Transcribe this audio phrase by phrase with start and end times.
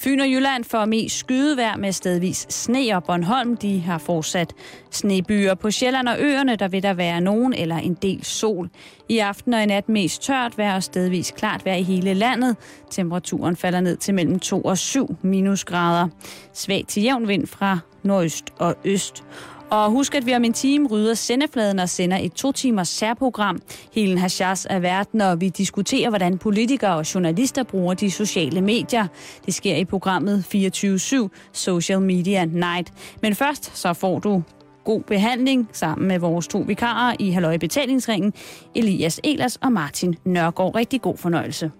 [0.00, 4.54] Fyn og Jylland får mest skydevejr med stedvis sne, og Bornholm de har fortsat
[4.90, 5.54] snebyer.
[5.54, 8.70] På Sjælland og øerne der vil der være nogen eller en del sol.
[9.08, 12.56] I aften og i nat mest tørt vejr og stedvis klart vejr i hele landet.
[12.90, 16.08] Temperaturen falder ned til mellem 2 og 7 minusgrader.
[16.52, 19.24] Svag til jævn vind fra nordøst og øst.
[19.70, 23.62] Og husk, at vi om en time rydder sendefladen og sender et to timers særprogram.
[23.92, 29.06] Helen Hashas er vært, når vi diskuterer, hvordan politikere og journalister bruger de sociale medier.
[29.46, 32.92] Det sker i programmet 24-7 Social Media Night.
[33.22, 34.42] Men først så får du
[34.84, 38.32] god behandling sammen med vores to vikarer i Halløj Betalingsringen,
[38.74, 40.74] Elias Elers og Martin Nørgaard.
[40.74, 41.70] Rigtig god fornøjelse.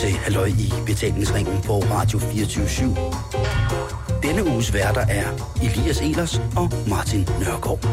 [0.00, 2.96] Til Halløj i betalingsringen på Radio 24
[4.22, 5.26] Denne uges værter er
[5.62, 7.84] Elias Elers og Martin Nørgaard.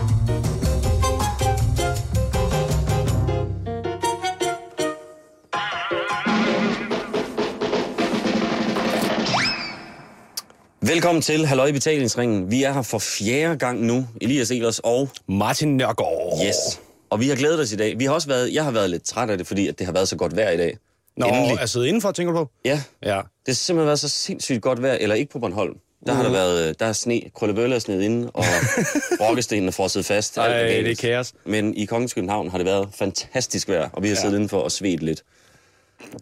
[10.81, 12.51] Velkommen til Halløj i Betalingsringen.
[12.51, 15.09] Vi er her for fjerde gang nu, Elias Elers og...
[15.27, 16.39] Martin Nørgaard.
[16.47, 16.81] Yes.
[17.09, 17.99] Og vi har glædet os i dag.
[17.99, 19.93] Vi har også været, jeg har været lidt træt af det, fordi at det har
[19.93, 20.77] været så godt vejr i dag.
[21.17, 21.57] Nå, Endelig.
[21.61, 22.49] er siddet indenfor, tænker du på?
[22.65, 23.15] Ja, Ja.
[23.15, 25.77] det har simpelthen været så sindssygt godt vejr, eller ikke på Bornholm.
[26.05, 28.43] Der har der været, øh, der er sne, krøllebølle er sned inde, og
[29.21, 30.37] rokkestenene frosset fast.
[30.37, 30.85] Alt Ej, galt.
[30.85, 31.33] det er kaos.
[31.45, 34.21] Men i Kongens København har det været fantastisk vejr, og vi har ja.
[34.21, 35.23] siddet indenfor og svedt lidt.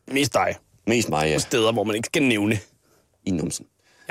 [0.08, 0.56] Mest dig.
[0.88, 1.38] Mest mig, ja.
[1.38, 2.60] Steder, hvor man ikke skal nævne.
[3.26, 3.66] i numsen.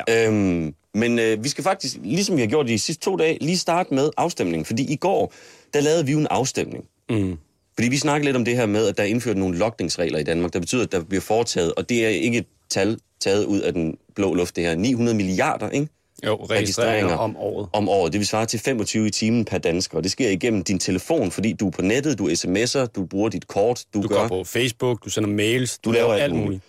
[0.08, 0.26] Ja.
[0.26, 3.58] Øhm, men øh, vi skal faktisk, ligesom vi har gjort de sidste to dage, lige
[3.58, 4.64] starte med afstemningen.
[4.64, 5.32] Fordi i går,
[5.74, 6.84] der lavede vi jo en afstemning.
[7.10, 7.38] Mm.
[7.78, 10.22] Fordi vi snakkede lidt om det her med, at der er indført nogle lokningsregler i
[10.22, 13.60] Danmark, der betyder, at der bliver foretaget, og det er ikke et tal taget ud
[13.60, 15.88] af den blå luft, det her, 900 milliarder, ikke?
[16.26, 17.68] Jo, registreringer om året.
[17.72, 18.12] Om året.
[18.12, 19.96] Det vil svare til 25 i timen per dansker.
[19.96, 23.28] Og det sker igennem din telefon, fordi du er på nettet, du sms'er, du bruger
[23.28, 24.16] dit kort, du, Du gør...
[24.16, 26.44] går på Facebook, du sender mails, du, Du laver alt alt muligt.
[26.46, 26.62] muligt.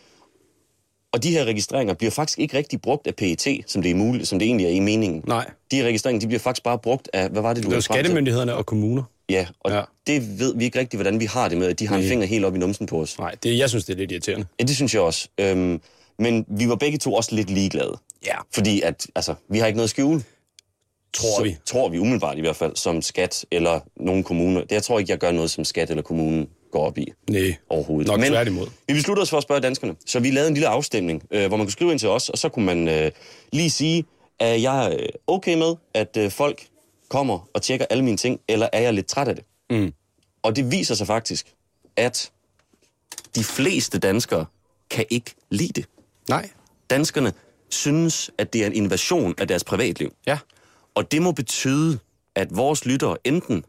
[1.12, 4.28] Og de her registreringer bliver faktisk ikke rigtig brugt af PET, som det, er muligt,
[4.28, 5.24] som det egentlig er i meningen.
[5.28, 7.76] Nej, De her registreringer, de bliver faktisk bare brugt af, hvad var det, du det
[7.76, 7.84] til?
[7.84, 9.04] skattemyndighederne og kommuner.
[9.30, 9.82] Ja, og ja.
[10.08, 12.10] Det ved vi ikke rigtigt, hvordan vi har det med, at de har en Nej.
[12.10, 13.20] finger helt op i numsen på os.
[13.20, 14.46] Nej, det, jeg synes, det er lidt irriterende.
[14.60, 15.28] Ja, det synes jeg også.
[15.38, 15.82] Øhm,
[16.20, 17.98] men vi var begge to også lidt ligeglade.
[18.26, 18.36] Ja.
[18.54, 20.24] Fordi at, altså, vi har ikke noget at skjule.
[21.14, 21.58] Tror så, vi.
[21.66, 24.62] Tror vi umiddelbart i hvert fald, som skat eller nogle kommuner.
[24.62, 27.56] Det, jeg tror ikke, jeg gør noget, som skat eller kommunen går op i Nej,
[27.70, 28.08] overhovedet.
[28.08, 28.68] nok Men tværtimod.
[28.88, 29.96] vi besluttede os for at spørge danskerne.
[30.06, 32.38] Så vi lavede en lille afstemning, øh, hvor man kunne skrive ind til os, og
[32.38, 33.12] så kunne man øh,
[33.54, 34.04] lige sige,
[34.40, 36.66] er jeg øh, okay med, at øh, folk
[37.16, 39.46] kommer og tjekker alle mine ting, eller er jeg lidt træt af det?
[39.70, 39.94] Mm.
[40.44, 41.54] Og det viser sig faktisk,
[41.96, 42.32] at
[43.36, 44.46] de fleste danskere
[44.90, 45.86] kan ikke lide det.
[46.30, 46.50] Nej.
[46.90, 47.34] Danskerne
[47.70, 50.16] synes, at det er en invasion af deres privatliv.
[50.28, 50.40] Ja.
[50.96, 52.00] Og det må betyde,
[52.36, 53.66] at vores lyttere enten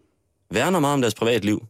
[0.50, 1.66] værner meget om deres privatliv,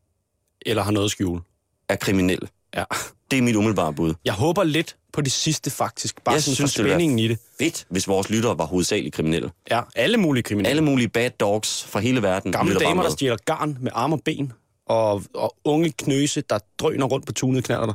[0.66, 1.40] Eller har noget at skjule.
[1.88, 2.48] er kriminelle.
[2.76, 2.84] Ja.
[3.30, 4.14] Det er mit umiddelbare bud.
[4.24, 6.24] Jeg håber lidt på det sidste, faktisk.
[6.24, 7.38] Bare Jeg sådan synes, for spændingen i det.
[7.58, 9.50] Fedt, hvis vores lyttere var hovedsageligt kriminelle.
[9.70, 10.70] Ja, alle mulige kriminelle.
[10.70, 12.52] Alle mulige bad dogs fra hele verden.
[12.52, 14.52] Gamle damer, der stjæler garn med arme og ben.
[14.86, 17.94] Og, og unge knøse, der drøner rundt på tunede knaller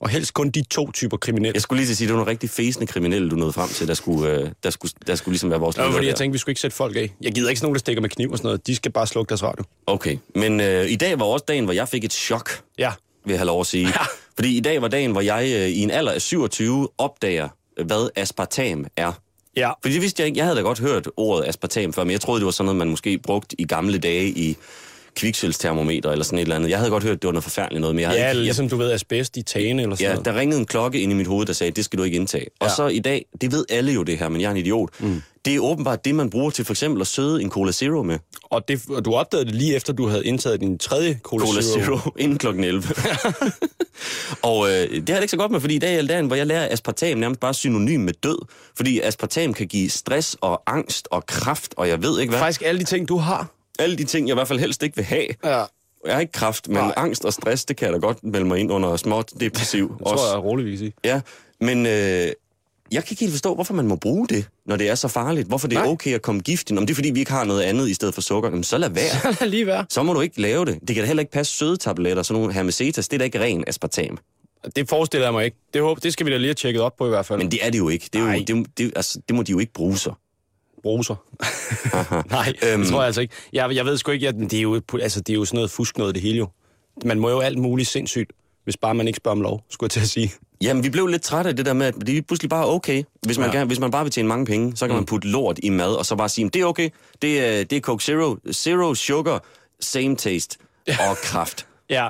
[0.00, 1.54] Og helst kun de to typer kriminelle.
[1.54, 3.68] Jeg skulle lige til at sige, det var nogle rigtig fæsende kriminelle, du nåede frem
[3.68, 6.32] til, der skulle, øh, der skulle, der skulle ligesom være vores lyttere fordi, jeg tænkte,
[6.32, 7.14] vi skulle ikke sætte folk af.
[7.20, 8.66] Jeg gider ikke sådan nogen, der stikker med kniv og sådan noget.
[8.66, 9.64] De skal bare slukke deres radio.
[9.86, 12.92] Okay, men øh, i dag var også dagen, hvor jeg fik et chok, Ja.
[13.24, 13.86] Vil jeg have lov at sige.
[13.86, 14.04] Ja.
[14.34, 17.48] Fordi i dag var dagen, hvor jeg øh, i en alder af 27 opdager,
[17.84, 19.12] hvad aspartam er.
[19.56, 19.70] Ja.
[19.82, 20.38] Fordi det vidste jeg ikke.
[20.38, 22.76] Jeg havde da godt hørt ordet aspartam før, men jeg troede, det var sådan noget,
[22.76, 24.56] man måske brugte i gamle dage i
[25.16, 26.70] kviksølstermometer eller sådan et eller andet.
[26.70, 28.38] Jeg havde godt hørt, det var noget forfærdeligt noget, men jeg havde Ja, ikke...
[28.38, 30.24] jeg, ligesom du ved, asbest i tagene eller sådan Ja, noget.
[30.24, 32.46] der ringede en klokke ind i mit hoved, der sagde, det skal du ikke indtage.
[32.60, 32.74] Og Ja.
[32.74, 34.88] så i dag, det ved alle jo det her, men jeg er en idiot.
[35.00, 35.22] Mm.
[35.44, 38.18] Det er åbenbart det, man bruger til for eksempel at søde en Cola Zero med.
[38.44, 41.62] Og, det, og du opdagede det lige efter, du havde indtaget din tredje Cola, Cola
[41.62, 42.82] Zero, inden klokken 11.
[44.42, 46.36] og øh, det har jeg ikke så godt med, fordi i dag er dagen, hvor
[46.36, 48.38] jeg lærer at aspartam nærmest bare synonym med død.
[48.76, 52.38] Fordi aspartam kan give stress og angst og kraft, og jeg ved ikke hvad.
[52.40, 53.53] Faktisk alle de ting, du har.
[53.78, 55.26] Alle de ting, jeg i hvert fald helst ikke vil have.
[55.44, 55.62] Ja.
[56.06, 56.92] Jeg har ikke kraft, men Nej.
[56.96, 59.96] angst og stress, det kan jeg da godt melde mig ind under småt depressiv.
[59.98, 60.92] Det tror jeg roligt, vi kan sige.
[61.04, 61.20] Ja,
[61.60, 61.92] men øh,
[62.92, 65.48] jeg kan ikke helt forstå, hvorfor man må bruge det, når det er så farligt.
[65.48, 65.90] Hvorfor det er Nej.
[65.90, 66.78] okay at komme gift ind.
[66.78, 68.50] Om det er, fordi vi ikke har noget andet i stedet for sukker.
[68.50, 69.34] Jamen, så lad være.
[69.40, 69.86] Lad lige være.
[69.88, 70.78] Så må du ikke lave det.
[70.88, 73.08] Det kan da heller ikke passe søde tabletter, sådan nogle hermesetas.
[73.08, 74.18] Det er da ikke ren aspartam.
[74.76, 75.56] Det forestiller jeg mig ikke.
[75.74, 77.38] Det, håber, det skal vi da lige have tjekket op på i hvert fald.
[77.38, 78.08] Men det er det jo ikke.
[78.12, 78.44] Det, er jo, Nej.
[78.46, 80.12] det, det, altså, det må de jo ikke bruge så.
[80.84, 81.14] Bruser.
[82.30, 82.80] Nej, Øhm.
[82.80, 83.34] det tror jeg altså ikke.
[83.52, 85.70] Jeg, jeg ved sgu ikke, at det er, jo, altså, det er jo sådan noget
[85.70, 86.48] fusk noget, det hele jo.
[87.04, 88.32] Man må jo alt muligt sindssygt,
[88.64, 90.32] hvis bare man ikke spørger om lov, skulle jeg til at sige.
[90.62, 93.02] Jamen, vi blev lidt trætte af det der med, at det er pludselig bare okay.
[93.22, 93.56] Hvis man, Ja.
[93.56, 94.96] gerne, hvis man bare vil tjene mange penge, så kan mm.
[94.96, 96.90] man putte lort i mad, og så bare sige, det er okay.
[97.22, 98.36] Det er, det er Coke Zero.
[98.52, 99.44] Zero sugar,
[99.80, 100.58] same taste
[100.88, 101.66] og kraft.
[101.90, 102.08] Ja.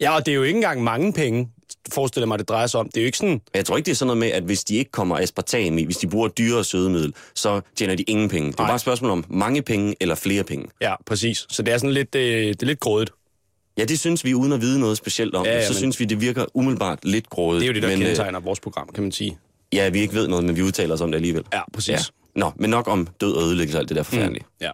[0.00, 1.48] ja, og det er jo ikke engang mange penge,
[1.92, 2.86] forestiller mig, det drejer sig om.
[2.88, 3.40] Det er jo ikke sådan...
[3.54, 5.84] Jeg tror ikke, det er sådan noget med, at hvis de ikke kommer aspartam i,
[5.84, 8.48] hvis de bruger dyre sødemiddel, så tjener de ingen penge.
[8.52, 8.68] Det er Nej.
[8.68, 10.66] bare et spørgsmål om mange penge eller flere penge.
[10.80, 11.46] Ja, præcis.
[11.48, 13.10] Så det er sådan lidt, øh, det er lidt grådigt.
[13.78, 16.00] Ja, det synes vi, uden at vide noget specielt om ja, ja, så men- synes
[16.00, 17.60] vi, det virker umiddelbart lidt grådet.
[17.60, 19.38] Det er jo det, der men, øh, kendetegner vores program, kan man sige.
[19.72, 21.44] Ja, vi ikke ved noget, men vi udtaler os om det alligevel.
[21.52, 21.90] Ja, præcis.
[21.90, 21.98] Ja.
[22.36, 24.44] Nå, men nok om død og ødelæggelse og alt det der forfærdelige.
[24.60, 24.70] Ja.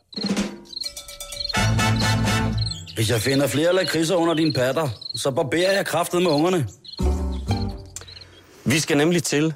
[2.95, 6.67] Hvis jeg finder flere lakridser under dine patter, så barberer jeg kraftet med ungerne.
[8.70, 9.55] Vi skal nemlig til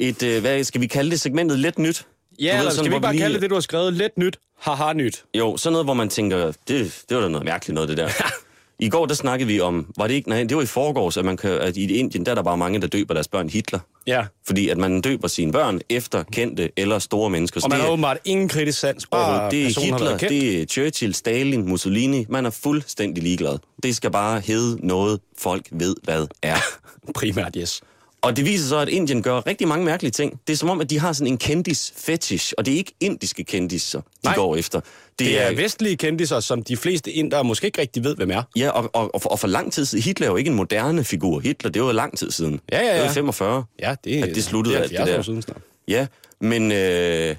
[0.00, 2.06] et, øh, hvad skal vi kalde det, segmentet lidt nyt.
[2.30, 3.92] Du Ja, ved, eller sådan, skal vi ikke bare lige- kalde det du har skrevet?
[3.92, 5.24] Lidt nyt, haha nyt.
[5.34, 8.08] Jo, sådan noget, hvor man tænker, det, det var da noget mærkeligt noget, det der.
[8.78, 11.24] I går, der snakkede vi om, var det ikke, nej, det var i forgårs, at,
[11.24, 13.78] man kan, at i Indien, der er der bare mange, der døber deres børn Hitler.
[14.06, 14.24] Ja.
[14.46, 17.60] Fordi at man døber sine børn efter kendte eller store mennesker.
[17.60, 19.06] Så Og man har åbenbart ingen kritisk sans.
[19.06, 19.50] Bare.
[19.50, 22.26] Det er Hitler, det er Churchill, Stalin, Mussolini.
[22.28, 23.58] Man er fuldstændig ligeglad.
[23.82, 26.56] Det skal bare hedde noget, folk ved, hvad er.
[27.14, 27.80] Primært, yes.
[28.24, 30.40] Og det viser så, at Indien gør rigtig mange mærkelige ting.
[30.46, 33.44] Det er som om, at de har sådan en kendis-fetish, og det er ikke indiske
[33.44, 34.34] kendiser, de Nej.
[34.34, 34.80] går efter.
[35.18, 38.42] Det er vestlige kendiser, som de fleste indere måske ikke rigtig ved, hvem er.
[38.56, 40.02] Ja, og, og, og, for, og for lang tid siden.
[40.04, 41.40] Hitler er jo ikke en moderne figur.
[41.40, 42.60] Hitler, det var jo lang tid siden.
[42.72, 42.94] Ja, ja, ja.
[42.98, 43.64] Det var 45.
[43.78, 45.18] Ja, det, At det sluttede det er alt det 70 der.
[45.18, 45.62] år siden snart.
[45.88, 46.06] Ja,
[46.40, 47.36] men øh,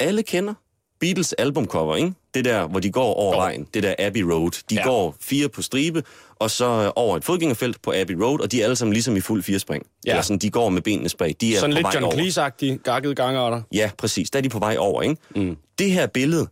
[0.00, 0.54] alle kender
[1.00, 2.12] Beatles albumcover, ikke?
[2.34, 3.38] Det der, hvor de går over Jo.
[3.40, 3.66] vejen.
[3.74, 4.50] Det der Abbey Road.
[4.70, 4.82] De Ja.
[4.84, 6.02] går fire på stribe,
[6.36, 9.20] og så over et fodgængerfelt på Abbey Road, og de er alle sammen ligesom i
[9.20, 9.86] fuld firespring.
[10.06, 10.10] Ja.
[10.10, 11.40] Eller sådan, de går med benene spredt.
[11.40, 12.14] De er Sådan lidt John over.
[12.14, 14.30] Cleese-agtig, gakket ganger Ja, præcis.
[14.30, 15.16] Der er de på vej over, ikke?
[15.36, 15.56] Mm.
[15.78, 16.46] Det her billede,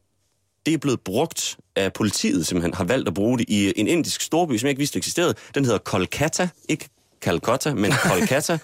[0.66, 4.20] det er blevet brugt af politiet, simpelthen har valgt at bruge det i en indisk
[4.20, 5.34] storby, som jeg ikke vidste eksisterede.
[5.54, 6.88] Den hedder Kolkata, ikke
[7.22, 8.58] Calcutta, men Kolkata.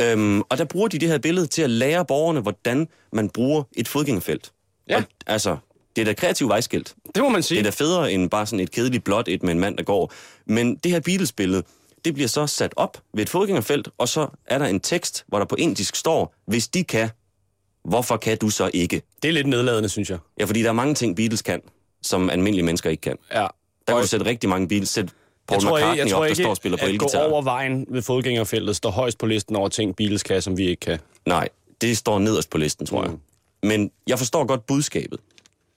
[0.00, 3.62] øhm, og der bruger de det her billede til at lære borgerne, hvordan man bruger
[3.76, 4.52] et fodgængerfelt.
[4.88, 4.96] Ja.
[4.96, 5.56] Og, altså,
[5.96, 6.94] det er da kreativt vejskilt.
[7.14, 7.58] Det må man Det sige.
[7.58, 10.12] er da federe end bare sådan et kedeligt blåt et med en mand, der går.
[10.46, 11.62] Men det her Beatles-billede,
[12.04, 15.38] det bliver så sat op ved et fodgængerfelt, og så er der en tekst, hvor
[15.38, 17.08] der på indisk står, hvis de kan,
[17.84, 19.02] hvorfor kan du så ikke?
[19.22, 20.18] Det er lidt nedladende, synes jeg.
[20.40, 21.60] Ja, fordi der er mange ting, Beatles kan,
[22.02, 23.16] som almindelige mennesker ikke kan.
[23.32, 23.46] Ja.
[23.88, 24.88] Der kan du sætte rigtig mange Beatles.
[24.88, 25.08] Sæt
[25.48, 27.04] Paul jeg tror, McCartney jeg tror op, der ikke, står og spiller på at gå
[27.04, 27.22] elgitar.
[27.30, 30.80] over vejen ved fodgængerfeltet står højst på listen over ting, Beatles kan, som vi ikke
[30.80, 30.98] kan.
[31.26, 31.48] Nej,
[31.80, 33.08] det står nederst på listen, tror Mm.
[33.10, 33.18] jeg.
[33.68, 35.18] Men jeg forstår godt budskabet.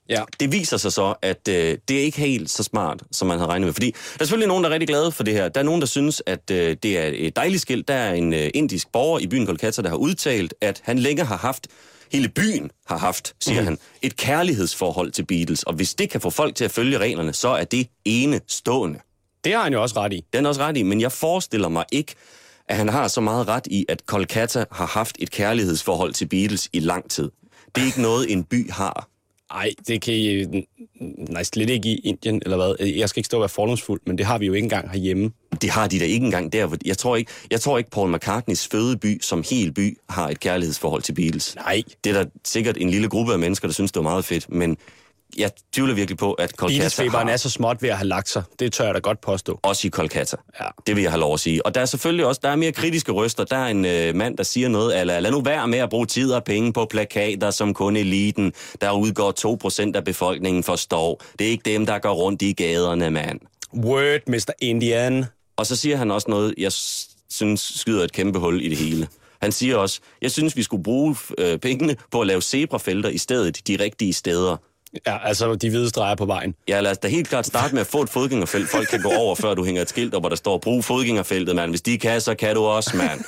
[0.08, 0.22] Ja.
[0.40, 3.50] Det viser sig så, at øh, det er ikke helt så smart, som man havde
[3.50, 3.72] regnet med.
[3.72, 5.48] Fordi der er selvfølgelig nogen, der er rigtig glade for det her.
[5.48, 7.88] Der er nogen, der synes, at øh, det er et dejligt skilt.
[7.88, 11.24] Der er en øh, indisk borger i byen Kolkata, der har udtalt, at han længe
[11.24, 11.66] har haft,
[12.12, 13.66] hele byen har haft, siger mm.
[13.66, 15.62] han, et kærlighedsforhold til Beatles.
[15.62, 19.00] Og hvis det kan få folk til at følge reglerne, så er det enestående.
[19.44, 20.24] Det har han jo også ret i.
[20.32, 22.14] Den er også ret i, men jeg forestiller mig ikke,
[22.68, 26.68] at han har så meget ret i, at Kolkata har haft et kærlighedsforhold til Beatles
[26.72, 27.30] i lang tid.
[27.74, 29.08] Det er ikke noget, en by har.
[29.52, 30.46] Nej, det kan I...
[31.28, 32.86] Nej, slet ikke i Indien, eller hvad.
[32.86, 35.30] Jeg skal ikke stå og være fordomsfuld, men det har vi jo ikke engang herhjemme.
[35.62, 36.76] Det har de da ikke engang der.
[36.84, 41.02] Jeg tror ikke, jeg tror ikke Paul McCartneys fødeby som hel by har et kærlighedsforhold
[41.02, 41.54] til Beatles.
[41.56, 41.82] Nej.
[42.04, 44.52] Det er der sikkert en lille gruppe af mennesker, der synes, det var meget fedt,
[44.52, 44.76] men
[45.38, 47.28] jeg tvivler virkelig på, at Kolkata har...
[47.28, 48.42] er så småt ved at have lagt sig.
[48.58, 49.60] Det tør jeg da godt påstå.
[49.62, 50.36] Også i Kolkata.
[50.60, 50.66] Ja.
[50.86, 51.66] Det vil jeg have lov at sige.
[51.66, 53.44] Og der er selvfølgelig også der er mere kritiske røster.
[53.44, 56.06] Der er en øh, mand, der siger noget, eller lad nu være med at bruge
[56.06, 61.22] tid og penge på plakater, som kun eliten, der udgår 2% af befolkningen forstår.
[61.38, 63.40] Det er ikke dem, der går rundt i gaderne, mand.
[63.74, 64.52] Word, Mr.
[64.60, 65.24] Indian.
[65.56, 66.72] Og så siger han også noget, jeg
[67.30, 69.08] synes skyder et kæmpe hul i det hele.
[69.42, 73.18] Han siger også, jeg synes, vi skulle bruge øh, pengene på at lave zebrafelter i
[73.18, 74.56] stedet de rigtige steder.
[75.06, 76.54] Ja, altså de hvide streger på vejen.
[76.68, 79.08] Ja, lad os da helt klart starte med at få et fodgængerfelt, folk kan gå
[79.08, 81.70] over, før du hænger et skilt op, hvor der står, brug fodgængerfeltet, mand.
[81.70, 83.24] Hvis de kan, så kan du også, mand.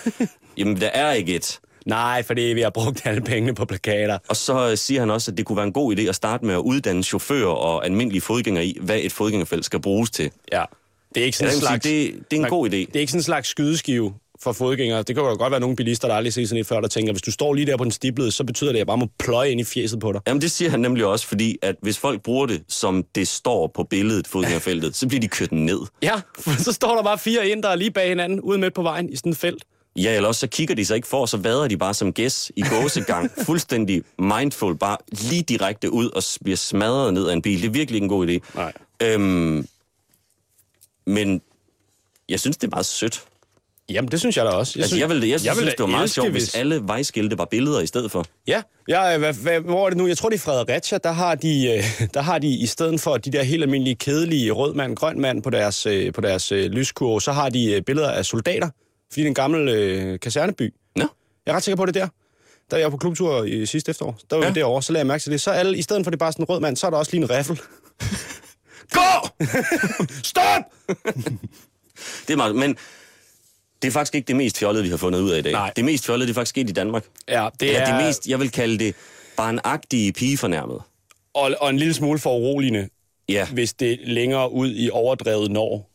[0.56, 1.60] Jamen, der er ikke et.
[1.86, 4.18] Nej, fordi vi har brugt alle pengene på plakater.
[4.28, 6.44] Og så øh, siger han også, at det kunne være en god idé at starte
[6.44, 10.30] med at uddanne chauffører og almindelige fodgængere i, hvad et fodgængerfelt skal bruges til.
[10.52, 10.64] Ja.
[11.14, 11.82] Det er ikke sådan en slags...
[11.82, 12.76] det, det er en god idé.
[12.76, 14.98] Det er ikke sådan en slags skydeskive for fodgængere.
[14.98, 17.12] Det kan jo godt være nogle bilister, der aldrig set sådan et før, der tænker,
[17.12, 19.08] hvis du står lige der på den stiplede, så betyder det, at jeg bare må
[19.18, 20.20] pløje ind i fjeset på dig.
[20.26, 23.66] Jamen det siger han nemlig også, fordi at hvis folk bruger det, som det står
[23.66, 25.80] på billedet, fodgængerfeltet, så bliver de kørt ned.
[26.02, 28.74] Ja, for så står der bare fire ind, der er lige bag hinanden, ude midt
[28.74, 29.64] på vejen i sådan et felt.
[29.96, 32.52] Ja, eller også så kigger de sig ikke for, så vader de bare som gæs
[32.56, 37.62] i gåsegang, fuldstændig mindful, bare lige direkte ud og bliver smadret ned af en bil.
[37.62, 38.54] Det er virkelig ikke en god idé.
[38.54, 38.72] Nej.
[39.02, 39.66] Øhm,
[41.06, 41.42] men
[42.28, 43.24] jeg synes, det er meget sødt.
[43.90, 44.72] Jamen, det synes jeg da også.
[44.76, 46.80] Jeg, altså, jeg, vil, jeg, jeg synes, vil det var meget sjovt, hvis hvis- alle
[46.84, 48.24] vejskilte var billeder i stedet for.
[48.46, 50.06] Ja, ja hvad, hvad, hvor er det nu?
[50.06, 50.98] Jeg tror, det er Fredericia.
[50.98, 54.50] Der har de, øh, der har de i stedet for de der helt almindelige, kedelige
[54.50, 57.82] rød mand, grøn mand på deres, øh, på deres øh, lyskurve, så har de øh,
[57.82, 58.68] billeder af soldater
[59.12, 60.74] Fordi det er en gammel øh, kaserneby.
[60.96, 61.06] Nå.
[61.46, 62.08] Jeg er ret sikker på, det er der.
[62.70, 64.48] Da jeg var på klubtur i sidste efterår, der var ja.
[64.48, 64.54] Ja.
[64.54, 65.40] derovre, så lagde jeg mærke til det.
[65.40, 67.12] Så alle, i stedet for det bare sådan en rød mand, så er der også
[67.12, 67.60] lige en riffel.
[68.96, 69.28] Gå!
[70.22, 70.62] Stop!
[72.26, 72.76] Det er meget, men
[73.82, 75.52] det er faktisk ikke det mest fjollede, vi har fundet ud af i dag.
[75.52, 75.72] Nej.
[75.76, 77.04] Det mest fjollede, det er faktisk sket i Danmark.
[77.28, 77.96] Ja, det Eller er...
[77.96, 78.94] det mest, jeg vil kalde det,
[79.36, 80.82] barnagtige pigefornærmet.
[81.34, 82.88] Og, og en lille smule for uroligende,
[83.28, 85.89] Ja, hvis det længere ud i overdrevet når.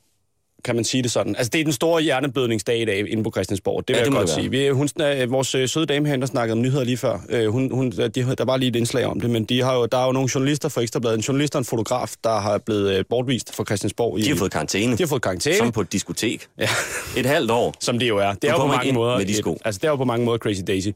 [0.65, 1.35] Kan man sige det sådan?
[1.35, 3.87] Altså, det er den store hjerneblødningsdag i dag inde på Christiansborg.
[3.87, 4.49] Det vil Ja, det jeg må godt sige.
[4.51, 7.47] Vi, hun, øh, vores øh, søde dame herinde, der snakkede om nyheder lige før, øh,
[7.47, 9.97] hun, hun, de, der var lige et indslag om det, men de har jo, der
[9.97, 13.05] er jo nogle journalister fra Ekstrabladet, en journalist og en fotograf, der har blevet øh,
[13.09, 14.19] bortvist fra Christiansborg.
[14.19, 16.47] I, de har fået karantæne, de har fået karantæne, som på et diskotek.
[16.59, 16.69] Ja.
[17.17, 17.73] Et halvt år.
[17.79, 18.33] som det jo er.
[18.33, 19.17] Det er jo på mange måder...
[19.17, 19.53] med de sko.
[19.53, 20.89] Et, altså, det er jo på mange måder Crazy Daisy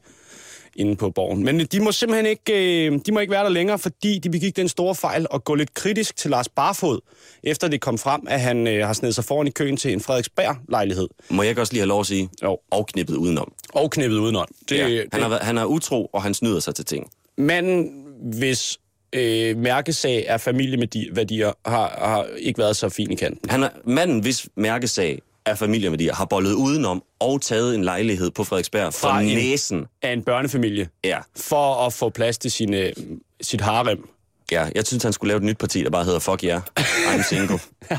[0.80, 1.44] inde på borgen.
[1.44, 4.56] Men de må simpelthen ikke, øh, de må ikke være der længere, fordi de begik
[4.56, 7.00] den store fejl at gå lidt kritisk til Lars Barfod,
[7.42, 10.00] efter det kom frem, at han øh, har snedet sig foran i køen til en
[10.00, 11.08] Frederiksberg-lejlighed.
[11.30, 12.28] Må jeg ikke også lige have lov at sige?
[12.42, 12.58] Jo.
[12.70, 13.52] Og knippet udenom.
[13.72, 14.46] Og knippet udenom.
[14.68, 14.88] Det, Ja.
[14.88, 17.06] det, Han, har, været- han er utro, og han snyder sig til ting.
[17.38, 17.90] Manden,
[18.38, 18.78] hvis
[19.12, 23.50] øh, mærkesag er familieværdier, har, har ikke været så fin i kanten.
[23.50, 28.44] Han er manden, hvis mærkesag er familieværdier, har bollet udenom og taget en lejlighed på
[28.44, 29.86] Frederiksberg fra Fra en- næsen.
[30.02, 31.18] Af en børnefamilie, Ja.
[31.36, 32.92] for at få plads til sine,
[33.40, 34.08] sit harem.
[34.52, 37.28] ja, jeg synes, han skulle lave et nyt parti, der bare hedder Fuck Yeah, I'm
[37.28, 37.58] single.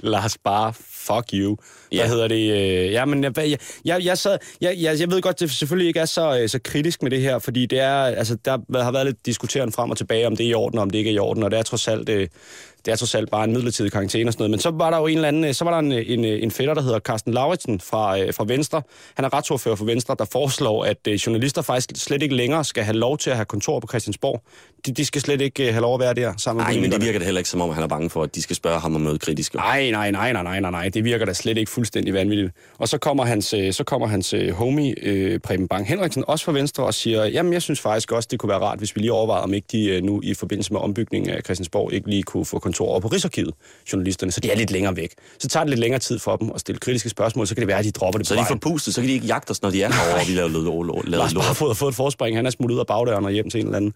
[0.00, 1.56] Lars Bar, fuck you.
[1.88, 2.06] Hvad Ja.
[2.06, 2.52] hedder det?
[2.52, 5.88] Øh, ja, men jeg, jeg, jeg, jeg, sad, jeg, jeg, jeg ved godt, det selvfølgelig
[5.88, 8.92] ikke er så, øh, så kritisk med det her, fordi det er, altså, der har
[8.92, 11.10] været lidt diskuteren frem og tilbage, om det er i orden, og om det ikke
[11.10, 12.28] er i orden, og det er trods alt, øh,
[12.84, 14.50] det er trods alt bare en midlertidig karantæne og sådan noget.
[14.50, 16.50] Men så var der jo en eller anden, øh, så var der en, en, en
[16.50, 18.82] fætter, der hedder Carsten Lauritsen fra, øh, fra Venstre.
[19.14, 22.84] Han er retsordfører for Venstre, der foreslår, at øh, journalister faktisk slet ikke længere skal
[22.84, 24.42] have lov til at have kontor på Christiansborg.
[24.86, 26.92] De, de skal slet ikke øh, have lov at være der sammen med Nej, men
[26.92, 28.80] det virker da heller ikke som om, han er bange for, at de skal spørge
[28.80, 29.54] ham om noget kritisk.
[29.54, 30.88] Nej, nej, nej, nej, nej, nej, nej.
[30.88, 32.52] Det virker da slet ikke fuldstændig vanvittigt.
[32.78, 36.44] Og så kommer hans, øh, så kommer hans øh, homie, øh, Preben Bang Henriksen, også
[36.44, 39.00] fra Venstre, og siger, jamen jeg synes faktisk også, det kunne være rart, hvis vi
[39.00, 42.22] lige overvejede, om ikke de øh, nu i forbindelse med ombygningen af Christiansborg ikke lige
[42.22, 43.54] kunne få kontor over på Rigsarkivet,
[43.92, 45.12] journalisterne, så de er lidt længere væk.
[45.38, 47.68] Så tager det lidt længere tid for dem at stille kritiske spørgsmål, så kan det
[47.68, 48.60] være, at de dropper det Så på er de vejen.
[48.60, 50.48] forpustet, så kan de ikke jagte os, når de er herovre, og vi laver
[50.84, 51.08] lort.
[51.08, 53.60] Lars Barfod har fået et forspring, han er smuttet ud af bagdøren og hjem til
[53.60, 53.92] en eller anden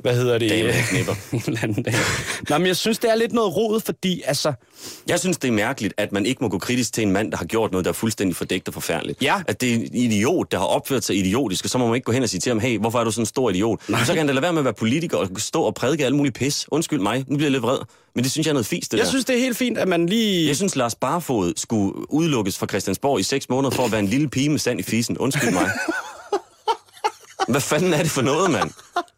[0.00, 0.50] hvad hedder det?
[0.50, 1.12] Dame, knipper.
[1.32, 1.94] en eller anden dag.
[2.48, 4.52] Nå, men jeg synes, det er lidt noget rod, fordi altså,
[5.08, 7.38] Jeg synes, det er mærkeligt, at man ikke må gå kritisk til en mand, der
[7.38, 9.22] har gjort noget, der er fuldstændig fordækt og forfærdeligt.
[9.22, 9.34] Ja.
[9.48, 12.04] At det er en idiot, der har opført sig idiotisk, og så må man ikke
[12.04, 13.80] gå hen og sige til ham, hey, hvorfor er du sådan en stor idiot?
[13.88, 14.00] Nej.
[14.04, 16.16] Så kan han da lade være med at være politiker og stå og prædike alle
[16.16, 16.66] mulige pis.
[16.70, 17.78] Undskyld mig, nu bliver jeg lidt vred.
[18.14, 19.10] Men det synes jeg er noget fisk, det jeg der.
[19.10, 20.48] synes, det er helt fint, at man lige...
[20.48, 24.06] Jeg synes, Lars Barfod skulle udelukkes fra Christiansborg i seks måneder for at være en
[24.08, 25.18] lille pige med sand i fisen.
[25.18, 25.70] Undskyld mig.
[27.48, 28.70] Hvad fanden er det for noget, mand?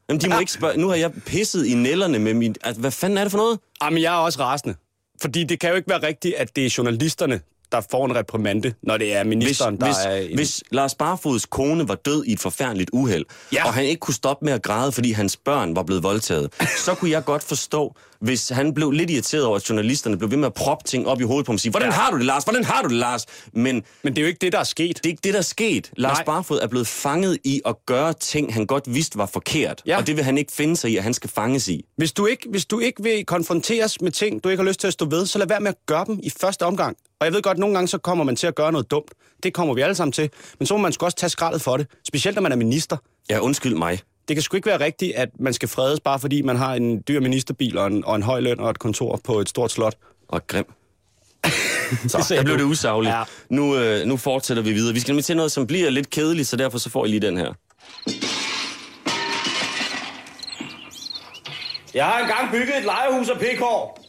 [0.08, 0.76] Jamen, de må ikke spørge.
[0.80, 2.54] Nu har jeg pisset i nælderne med min...
[2.64, 3.58] Altså, hvad fanden er det for noget?
[3.82, 4.74] Jamen, jeg er også rasende.
[5.22, 7.40] Fordi det kan jo ikke være rigtigt, at det er journalisterne,
[7.72, 10.14] der får en reprimande, når det er Hvis, ministeren, der hvis, er...
[10.14, 10.34] En...
[10.34, 13.66] hvis Lars Barfods kone var død i et forfærdeligt uheld, Ja.
[13.66, 16.54] og han ikke kunne stoppe med at græde, fordi hans børn var blevet voldtaget,
[16.84, 20.36] så kunne jeg godt forstå, hvis han blev lidt irriteret over, at journalisterne blev ved
[20.38, 21.94] med at proppe ting op i hovedet på ham og sige, hvordan Ja.
[21.94, 22.44] har du det, Lars?
[22.44, 23.26] Hvordan har du det, Lars?
[23.52, 24.96] Men Men det er jo ikke det, der er sket.
[24.96, 25.90] det er ikke det, der er sket.
[25.96, 26.24] Lars Nej.
[26.24, 29.82] Barfod er blevet fanget i at gøre ting, han godt vidste var forkert.
[29.86, 29.96] Ja.
[29.96, 31.84] Og det vil han ikke finde sig i, at han skal fanges i.
[31.96, 34.86] Hvis du, ikke, hvis du ikke vil konfronteres med ting, du ikke har lyst til
[34.86, 36.96] at stå ved, så lad være med at gøre dem i første omgang.
[37.20, 39.10] Og jeg ved godt, at nogle gange så kommer man til at gøre noget dumt.
[39.42, 40.30] Det kommer vi alle sammen til.
[40.58, 41.86] Men så må man sgu også tage skraldet for det.
[42.08, 42.96] Specielt når man er minister.
[43.30, 44.00] Ja, undskyld mig.
[44.28, 47.02] Det kan sgu ikke være rigtigt, at man skal fredes, bare fordi man har en
[47.08, 49.94] dyr ministerbil og en, og en høj løn og et kontor på et stort slot.
[50.28, 50.64] Og grim.
[52.08, 53.14] Så, der blev det usagligt.
[53.14, 53.22] Ja.
[53.50, 54.94] Nu, øh, nu fortsætter vi videre.
[54.94, 57.20] Vi skal nemlig til noget, som bliver lidt kedeligt, så derfor så får I lige
[57.20, 57.52] den her.
[61.94, 64.04] Jeg har engang bygget et lejehus af pækår.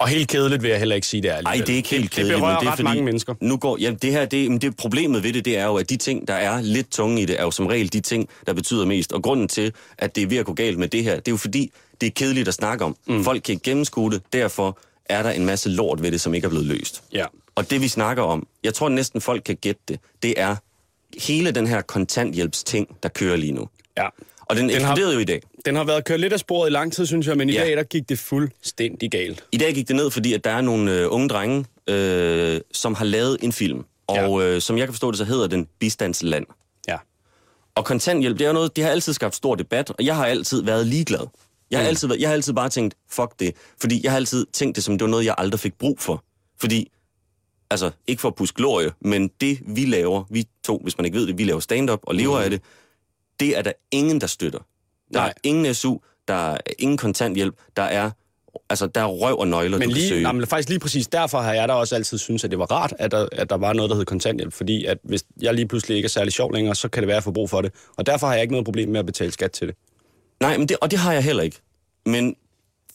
[0.00, 1.42] Og helt kedeligt vil jeg heller ikke sige, det er.
[1.42, 2.34] Nej, det er ikke helt det, kedeligt.
[2.34, 3.34] Det berører men det er ret mange mennesker.
[3.40, 5.90] Nu går, ja, det her, det, men det problemet ved det, det er jo, at
[5.90, 8.52] de ting, der er lidt tunge i det, er jo som regel de ting, der
[8.52, 9.12] betyder mest.
[9.12, 11.32] Og grunden til, at det er ved at gå galt med det her, det er
[11.32, 12.96] jo fordi, det er kedeligt at snakke om.
[13.06, 13.24] Mm.
[13.24, 16.44] Folk kan ikke gennemskue det, derfor er der en masse lort ved det, som ikke
[16.44, 17.02] er blevet løst.
[17.12, 17.24] Ja.
[17.54, 20.56] Og det vi snakker om, jeg tror næsten folk kan gætte det, det er
[21.18, 23.68] hele den her kontanthjælpsting, der kører lige nu.
[23.98, 24.06] Ja.
[24.46, 25.42] Og den, Den har- eksploderede jo i dag.
[25.64, 27.60] Den har været kørt lidt af sporet i lang tid, synes jeg, men i Ja.
[27.64, 29.44] dag der gik det fuldstændig galt.
[29.52, 32.94] I dag gik det ned, fordi at der er nogle øh, unge drenge, øh, som
[32.94, 33.84] har lavet en film.
[34.06, 36.46] Og øh, som jeg kan forstå det, så hedder den Bistandsland.
[36.88, 36.96] Ja.
[37.74, 40.26] Og kontanthjælp, det er jo noget, det har altid skabt stor debat, og jeg har
[40.26, 41.26] altid været ligeglad.
[41.70, 41.88] Jeg har, Mm.
[41.88, 43.54] altid, jeg har altid bare tænkt, fuck det.
[43.80, 46.24] Fordi jeg har altid tænkt det som, det var noget, jeg aldrig fik brug for.
[46.60, 46.90] Fordi,
[47.70, 51.18] altså, ikke for at puske glorie, men det vi laver, vi to, hvis man ikke
[51.18, 52.44] ved det, vi laver stand-up og lever Mm.
[52.44, 52.60] af det,
[53.40, 54.58] det er der ingen, der støtter.
[55.14, 55.28] Der Nej.
[55.28, 55.96] er ingen SU,
[56.28, 58.10] der er ingen kontanthjælp, der er
[58.70, 60.22] altså, der er røv og nøgler, Men du kan lige, søge.
[60.22, 62.64] nej, men faktisk lige præcis derfor har jeg da også altid synes at det var
[62.72, 64.52] rart, at der, at der var noget, der hed kontanthjælp.
[64.52, 67.14] Fordi at hvis jeg lige pludselig ikke er særlig sjov længere, så kan det være,
[67.14, 67.72] at jeg får brug for det.
[67.96, 69.76] Og derfor har jeg ikke noget problem med at betale skat til det.
[70.40, 71.56] Nej, men det, og det har jeg heller ikke.
[72.06, 72.36] Men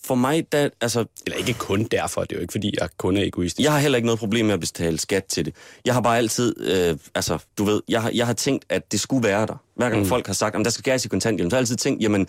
[0.04, 3.18] for mig, der, altså, Eller ikke kun derfor, det er jo ikke, fordi jeg kun
[3.18, 3.64] er egoistisk.
[3.66, 5.54] jeg har heller ikke noget problem med at betale skat til det.
[5.86, 9.00] Jeg har bare altid, øh, altså, du ved, jeg har, jeg har tænkt, at det
[9.00, 9.62] skulle være der.
[9.76, 10.08] Hver gang mm.
[10.08, 12.28] folk har sagt, at der skal skæres i kontanthjælp, så har jeg altid tænkt, jamen,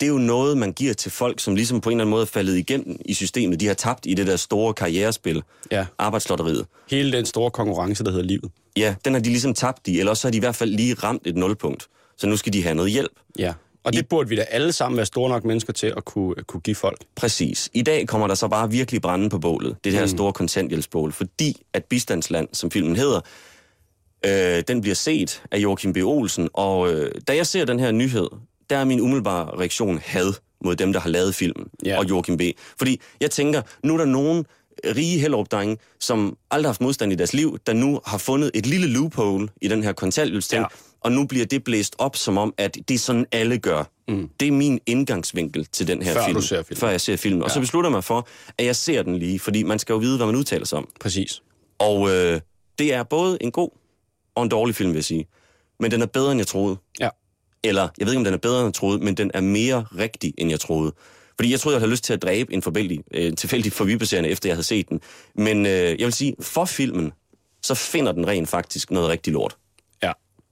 [0.00, 2.22] det er jo noget, man giver til folk, som ligesom på en eller anden måde
[2.22, 3.60] er faldet igennem i systemet.
[3.60, 5.86] De har tabt i det der store karrierespil, Ja.
[5.98, 6.66] arbejdslotteriet.
[6.90, 8.50] Hele den store konkurrence, der hedder livet.
[8.76, 10.94] Ja, den har de ligesom tabt i, eller også har de i hvert fald lige
[10.94, 11.86] ramt et nulpunkt.
[12.16, 13.12] Så nu skal de have noget hjælp.
[13.38, 13.52] Ja.
[13.88, 16.60] Og det burde vi da alle sammen være store nok mennesker til at kunne, kunne
[16.60, 16.98] give folk.
[17.16, 17.70] Præcis.
[17.74, 19.76] I dag kommer der så bare virkelig brænde på bålet.
[19.84, 20.08] Det her mm.
[20.08, 21.12] store kontanthjælpsbål.
[21.12, 23.20] Fordi at Bistandsland, som filmen hedder,
[24.26, 25.96] øh, den bliver set af Joachim B.
[25.96, 26.48] Olsen.
[26.54, 28.28] Og øh, da jeg ser den her nyhed,
[28.70, 30.32] der er min umiddelbare reaktion had
[30.64, 31.66] mod dem, der har lavet filmen.
[31.84, 31.98] Ja.
[31.98, 32.42] Og Joachim B.
[32.78, 34.46] Fordi jeg tænker, nu er der nogen
[34.84, 35.46] rige hellerup
[36.00, 39.48] som aldrig har haft modstand i deres liv, der nu har fundet et lille loophole
[39.62, 40.66] i den her kontanthjælpsting, Ja.
[41.00, 43.84] Og nu bliver det blæst op som om, at det er sådan, alle gør.
[44.08, 44.28] Mm.
[44.40, 46.34] Det er min indgangsvinkel til den her Før film.
[46.34, 46.80] du ser filmen.
[46.80, 47.42] Før jeg ser filmen.
[47.42, 47.54] Og Ja.
[47.54, 48.28] så beslutter mig for,
[48.58, 50.88] at jeg ser den lige, fordi man skal jo vide, hvad man udtaler sig om.
[51.00, 51.42] Præcis.
[51.78, 52.40] Og øh,
[52.78, 53.70] det er både en god
[54.34, 55.26] og en dårlig film, vil jeg sige.
[55.80, 56.76] Men den er bedre, end jeg troede.
[57.00, 57.08] Ja.
[57.64, 59.86] Eller, jeg ved ikke, om den er bedre, end jeg troede, men den er mere
[59.98, 60.92] rigtig, end jeg troede.
[61.36, 64.48] Fordi jeg troede, jeg havde lyst til at dræbe en tilfældig, øh, tilfældig forbipasserende, efter
[64.48, 65.00] jeg havde set den.
[65.34, 67.12] Men øh, jeg vil sige, for filmen,
[67.62, 69.56] så finder den rent faktisk noget rigtig lort.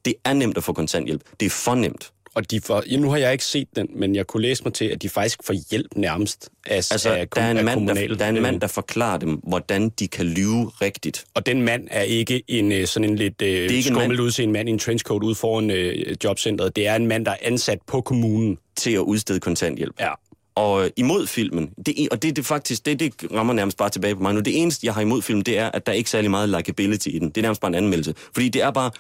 [0.07, 1.23] Det er nemt at få kontanthjælp.
[1.41, 2.11] Det er for nemt.
[2.35, 4.73] Og de får, ja, nu har jeg ikke set den, men jeg kunne læse mig
[4.75, 7.81] til, at de faktisk får hjælp nærmest af, Altså, af, der er, en af mand,
[7.89, 11.25] der, kommunal- der er en mand, øh, der forklarer dem, hvordan de kan lyve rigtigt.
[11.35, 14.21] Og den mand er ikke en øh, sådan en lidt øh, skummel mand.
[14.21, 16.77] udseende mand i en trenchcoat ude foran øh, jobcentret.
[16.77, 18.59] Det er en mand, der er ansat på kommunen.
[18.77, 19.95] til at udstede kontanthjælp.
[20.01, 20.11] Ja.
[20.57, 24.23] Og imod filmen, det, og det, det faktisk, det, det rammer nærmest bare tilbage på
[24.23, 24.41] mig nu.
[24.41, 27.09] Det eneste, jeg har imod filmen, det er, at der er ikke særlig meget likability
[27.09, 27.29] i den.
[27.29, 28.15] Det er nærmest bare en anmeldelse.
[28.35, 28.91] Fordi det er bare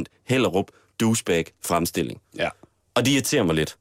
[0.00, 0.66] 100% Hellerup
[1.00, 2.20] douchebag fremstilling.
[2.38, 2.48] Ja.
[2.94, 3.76] Og det irriterer mig lidt.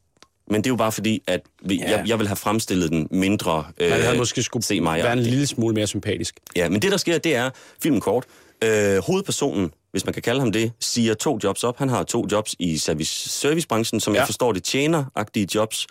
[0.48, 1.89] Men det er jo bare fordi, at vi, Ja.
[1.92, 3.66] jeg, jeg vil have fremstillet den mindre...
[3.80, 6.36] Øh, Man havde måske skulle se mig være en lille smule mere sympatisk.
[6.56, 7.50] Ja, men det der sker, det er,
[7.84, 8.26] filmen kort,
[8.63, 11.78] øh, hovedpersonen, hvis man kan kalde ham det, siger to jobs op.
[11.78, 14.13] Han har to jobs i service, servicebranchen, som.
[14.13, 14.19] Ja.
[14.19, 15.88] jeg forstår det, tjener-agtige jobs.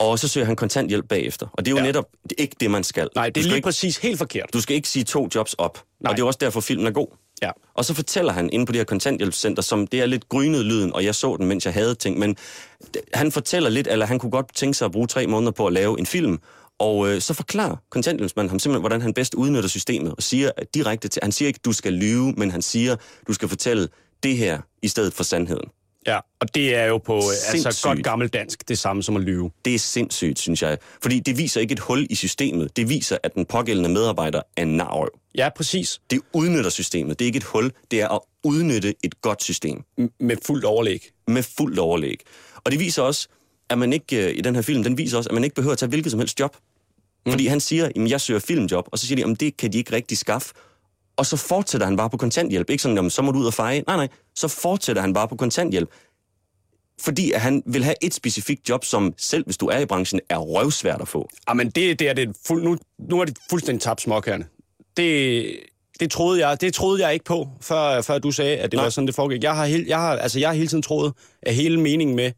[0.00, 1.46] Og så søger han kontanthjælp bagefter.
[1.52, 1.82] Og det er jo Ja.
[1.86, 2.04] netop
[2.38, 3.08] ikke det, man skal.
[3.14, 4.46] Nej, det er lige ikke, præcis helt forkert.
[4.52, 5.82] Du skal ikke sige to jobs op.
[6.00, 6.10] Nej.
[6.10, 7.06] Og det er også derfor, filmen er god.
[7.42, 7.50] Ja.
[7.74, 10.92] Og så fortæller han inde på det her kontanthjælpscenter, som det er lidt grynet lyden,
[10.92, 12.36] og jeg så den, mens jeg havde ting, men
[13.14, 15.72] han fortæller lidt, eller han kunne godt tænke sig at bruge tre måneder på at
[15.72, 16.38] lave en film,
[16.78, 21.08] og øh, så forklarer kontanthjælpsmanden ham simpelthen, hvordan han bedst udnytter systemet, og siger direkte
[21.08, 22.96] til, han siger ikke, du skal lyve, men han siger,
[23.28, 23.88] du skal fortælle
[24.22, 25.68] det her i stedet for sandheden.
[26.06, 29.50] Ja, og det er jo på øh, altså godt gammeldansk det samme som at lyve.
[29.64, 30.78] Det er sindssygt, synes jeg.
[31.02, 32.76] Fordi det viser ikke et hul i systemet.
[32.76, 35.08] Det viser, at den pågældende medarbejder er en narrøv.
[35.34, 36.00] Ja, præcis.
[36.10, 37.18] Det udnytter systemet.
[37.18, 37.72] Det er ikke et hul.
[37.90, 39.82] Det er at udnytte et godt system.
[40.00, 41.10] M- med fuldt overlæg.
[41.26, 42.20] med fuldt overlæg.
[42.56, 43.28] Og det viser også,
[43.70, 45.72] at man ikke, øh, i den her film, den viser også, at man ikke behøver
[45.72, 46.56] at tage hvilket som helst job.
[47.26, 47.32] Mm.
[47.32, 49.78] Fordi han siger, at jeg søger filmjob, og så siger de, at det kan de
[49.78, 50.54] ikke rigtig skaffe.
[51.20, 52.70] Og så fortsætter han bare på kontanthjælp.
[52.70, 53.82] Ikke sådan, jamen, så må du ud og feje.
[53.86, 55.90] Nej, nej, så fortsætter han bare på kontanthjælp.
[57.00, 60.20] Fordi at han vil have et specifikt job, som selv hvis du er i branchen,
[60.28, 61.28] er røvsvært at få.
[61.48, 64.44] Jamen, Ah, det, det er det fuld, nu, nu er det fuldstændig tabt småkærne.
[64.96, 65.46] Det,
[66.00, 68.84] det, troede jeg, det troede jeg ikke på, før, før du sagde, at det Nej.
[68.84, 69.42] var sådan, det foregik.
[69.42, 72.32] Jeg har, jeg, har, altså, jeg har hele tiden troet, at hele meningen med,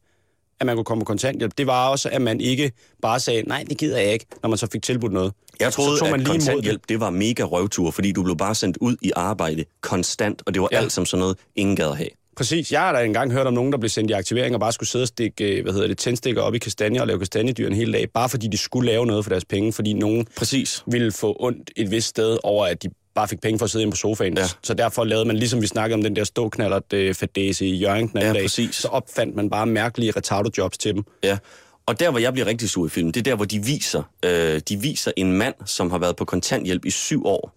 [0.62, 2.72] at man kunne komme på kontanthjælp, det var også, at man ikke
[3.03, 5.33] bare sagde, nej, det gider jeg ikke, når man så fik tilbudt noget.
[5.61, 6.46] Jeg troede, så tog man at lige imod det.
[6.48, 10.55] kontanthjælp, det var mega røvtur, fordi du blev bare sendt ud i arbejde konstant, og
[10.55, 10.77] det var Ja.
[10.77, 12.09] alt som sådan noget, ingen gad have.
[12.37, 12.72] Præcis.
[12.72, 14.88] Jeg har da engang hørt om nogen, der blev sendt i aktivering og bare skulle
[14.88, 17.72] sidde og stikke, øh, hvad hedder det, tændstikker op i kastanjer og lave kastanjedyr en
[17.75, 20.83] hel dag, bare fordi de skulle lave noget for deres penge, fordi nogen Præcis.
[20.87, 23.83] ville få ondt et vist sted over, at de bare fik penge for at sidde
[23.83, 24.37] inde på sofaen.
[24.38, 24.44] Ja.
[24.62, 28.09] Så derfor lavede man, ligesom vi snakkede om den der ståknallert øh, fadese i Jørgen
[28.09, 28.75] den anden Ja, dag, præcis.
[28.75, 31.05] så opfandt man bare mærkelige retardo-jobs til dem.
[31.25, 31.38] Ja,
[31.87, 34.03] og der, hvor jeg bliver rigtig sur i filmen, det er der, hvor de viser,
[34.25, 37.53] øh, de viser en mand, som har været på kontanthjælp i syv år.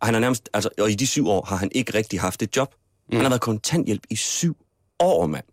[0.00, 2.42] Og, han er nærmest, altså, og i de syv år har han ikke rigtig haft
[2.42, 2.74] et job.
[3.10, 3.16] Mm.
[3.16, 4.56] Han har været kontanthjælp i syv
[5.00, 5.44] år, mand.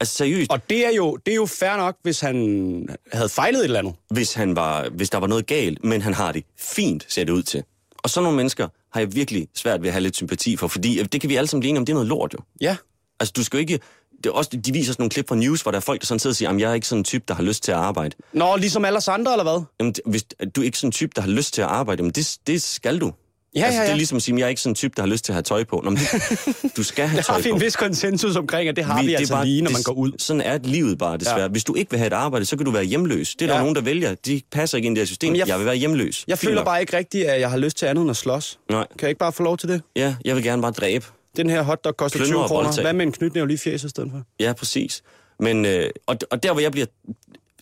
[0.00, 3.58] Altså seriøst, Og det er, jo, det er jo fair nok, hvis han havde fejlet
[3.58, 3.94] et eller andet.
[4.10, 7.32] hvis, han var, hvis der var noget galt, men han har det fint, ser det
[7.32, 7.62] ud til.
[8.08, 11.00] Og sådan nogle mennesker har jeg virkelig svært ved at have lidt sympati for, fordi
[11.00, 12.38] øh, det kan vi alle sammen blive enige om, det er noget lort jo.
[12.60, 12.76] Ja.
[13.20, 13.80] Altså, du skal jo ikke...
[14.16, 16.06] Det er også, de viser sådan nogle klip fra news, hvor der er folk, der
[16.06, 17.72] sådan sidder og siger, at jeg er ikke sådan en type, der har lyst til
[17.72, 18.16] at arbejde.
[18.32, 19.62] Nå, ligesom alle os andre, eller hvad?
[19.80, 22.12] Jamen, hvis du er ikke sådan en type, der har lyst til at arbejde, jamen
[22.12, 23.12] det, det skal du.
[23.56, 23.92] Ja, altså, ja, Det ja.
[23.92, 25.32] er ligesom at sige, at jeg er ikke sådan en type, der har lyst til
[25.32, 25.80] at have tøj på.
[25.84, 26.06] Nå, men det,
[26.76, 27.54] du skal have Der tøj har vi på.
[27.54, 29.82] en vis konsensus omkring, at det har vi, vi det altså bare, lige, når man
[29.82, 30.12] går ud.
[30.18, 31.40] Sådan er livet bare, desværre.
[31.40, 31.48] Ja.
[31.48, 33.34] Hvis du ikke vil have et arbejde, så kan du være hjemløs.
[33.34, 33.60] Det er der Ja.
[33.60, 34.14] nogen, der vælger.
[34.14, 35.32] De passer ikke ind i det her system.
[35.32, 36.24] Men jeg- Jeg, vil være hjemløs.
[36.28, 36.64] Jeg Fint føler nok.
[36.66, 38.58] bare ikke rigtigt, at jeg har lyst til andet end at slås.
[38.70, 38.86] Nej.
[38.90, 39.82] Kan jeg ikke bare få lov til det?
[39.96, 41.04] Ja, jeg vil gerne bare dræbe.
[41.36, 42.80] Den her hotdog koster Plyndre 20 og kroner.
[42.82, 44.22] Hvad med en knytnæve lige i fjes i stedet for?
[44.40, 45.02] Ja, præcis.
[45.40, 46.86] Men, øh, og, og der, hvor jeg bliver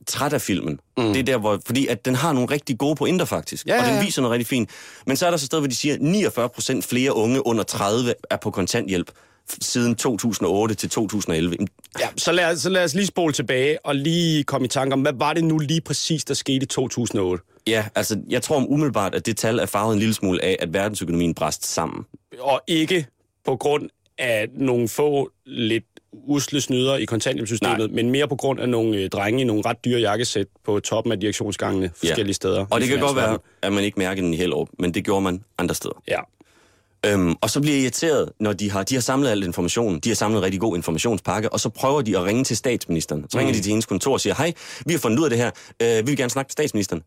[0.06, 1.12] træt af filmen, mm.
[1.12, 3.84] det er der, hvor, fordi at den har nogle rigtig gode pointer faktisk, Ja, og
[3.84, 4.04] ja, den ja.
[4.04, 4.70] viser noget rigtig fint.
[5.06, 7.46] Men så er der så et sted, hvor de siger, at 49 procent flere unge
[7.46, 9.10] under 30 er på kontanthjælp
[9.60, 11.54] siden 2008 til 2011.
[11.54, 11.68] Jamen,
[12.00, 14.92] Ja, så lad, os, så lad os lige spole tilbage og lige komme i tanke
[14.92, 17.44] om, hvad var det nu lige præcis, der skete i 2008?
[17.66, 20.74] Ja, altså, jeg tror umiddelbart, at det tal er farvet en lille smule af, at
[20.74, 22.04] verdensøkonomien bræst sammen.
[22.40, 23.06] Og ikke
[23.44, 25.84] på grund af nogle få lidt
[26.26, 29.84] usle snyder i kontanthjælpssystemet, men mere på grund af nogle øh, drenge i nogle ret
[29.84, 32.66] dyre jakkesæt på toppen af direktionsgangene forskellige steder.
[32.70, 35.22] Og det kan godt være, at man ikke mærker den i Hellerup, men det gjorde
[35.22, 36.02] man andre steder.
[36.08, 36.20] Ja.
[37.06, 39.98] Øhm, og så bliver jeg irriteret, når de har, de har samlet al information.
[39.98, 43.24] De har samlet en rigtig god informationspakke, og så prøver de at ringe til statsministeren.
[43.30, 43.56] Så ringer Mm.
[43.56, 44.52] de til hendes kontor og siger, hej,
[44.86, 45.50] vi har fundet ud af det her.
[45.82, 47.02] Øh, vi vil gerne snakke til statsministeren.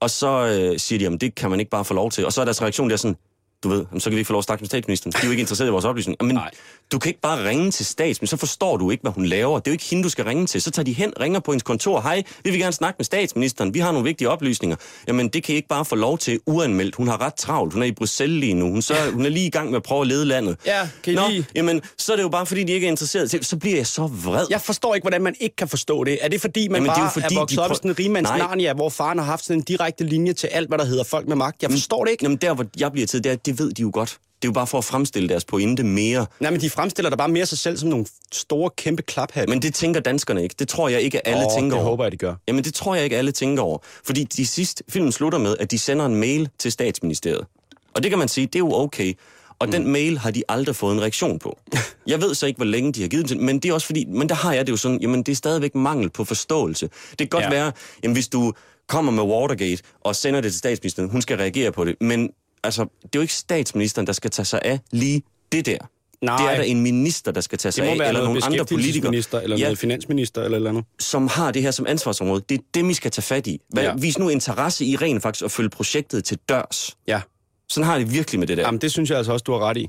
[0.00, 2.26] Og så øh, siger de, jamen det kan man ikke bare få lov til.
[2.26, 3.16] Og så er deres reaktion der sådan,
[3.64, 5.12] du ved, jamen, så kan vi ikke få lov at snakke med statsministeren.
[5.12, 6.16] De er jo ikke interesseret i vores oplysning.
[6.20, 6.50] Men Nej.
[6.92, 9.58] du kan ikke bare ringe til statsministeren, så forstår du ikke, hvad hun laver.
[9.58, 10.62] Det er jo ikke hende, du skal ringe til.
[10.62, 12.00] Så tager de hen, ringer på hendes kontor.
[12.00, 13.74] Hej, vi vil gerne snakke med statsministeren.
[13.74, 14.76] Vi har nogle vigtige oplysninger.
[15.08, 16.94] Jamen, det kan I ikke bare få lov til uanmeldt.
[16.94, 17.72] Hun har ret travlt.
[17.72, 18.70] Hun er i Bruxelles lige nu.
[18.70, 20.56] Hun, så, hun er lige i gang med at prøve at lede landet.
[20.66, 22.90] Ja, kan I Nå, lige- jamen, så er det jo bare, fordi de ikke er
[22.90, 23.30] interesseret.
[23.30, 24.46] Så- Så bliver jeg så vred.
[24.50, 26.18] Jeg forstår ikke, hvordan man ikke kan forstå det.
[26.20, 27.66] Er det fordi, man Jamen, Jamen, det er bare jo fordi, er vokset de op
[27.66, 28.28] i prøv- sådan en rigmands.
[28.28, 31.28] Narnia, hvor faren har haft sådan en direkte linje til alt, hvad der hedder folk
[31.28, 31.62] med magt?
[31.62, 32.24] Jeg forstår det ikke.
[32.24, 34.18] Jamen, der hvor jeg bliver til, det, er, det ved de jo godt.
[34.44, 36.26] Det er jo bare for at fremstille deres pointe mere.
[36.40, 39.50] Nej, men de fremstiller da bare mere sig selv som nogle store, kæmpe klaphatte.
[39.50, 40.54] Men det tænker danskerne ikke.
[40.58, 41.90] Det tror jeg ikke, alle Åh, tænker det over.
[41.90, 42.34] håber jeg, de gør.
[42.48, 43.78] Jamen, det tror jeg ikke, alle tænker over.
[44.04, 47.46] Fordi de sidste, filmen slutter med, at de sender en mail til statsministeriet.
[47.94, 49.14] Og det kan man sige, det er jo okay.
[49.58, 49.72] Og mm.
[49.72, 51.58] den mail har de aldrig fået en reaktion på.
[52.06, 53.86] Jeg ved så ikke, hvor længe de har givet den til, men det er også
[53.86, 56.90] fordi, men der har jeg det jo sådan, jamen det er stadigvæk mangel på forståelse.
[57.10, 57.50] Det kan godt ja.
[57.50, 58.52] være, jamen hvis du
[58.88, 62.30] kommer med Watergate og sender det til statsministeren, hun skal reagere på det, men
[62.64, 65.22] altså, det er jo ikke statsministeren, der skal tage sig af lige
[65.52, 65.78] det der.
[66.22, 66.36] Nej.
[66.36, 69.14] Det er der en minister, der skal tage Det sig af, eller nogle andre politikere,
[69.42, 70.84] eller ja, noget finansminister, eller eller andet.
[70.98, 72.42] som har det her som ansvarsområde.
[72.48, 73.60] Det er dem, I skal tage fat i.
[73.68, 73.94] Hvad, Ja.
[73.94, 76.96] Vis nu interesse i rent faktisk at følge projektet til dørs.
[77.06, 77.20] Ja.
[77.68, 78.62] Sådan har det virkelig med det der.
[78.62, 79.88] Jamen, det synes jeg altså også, du har ret i.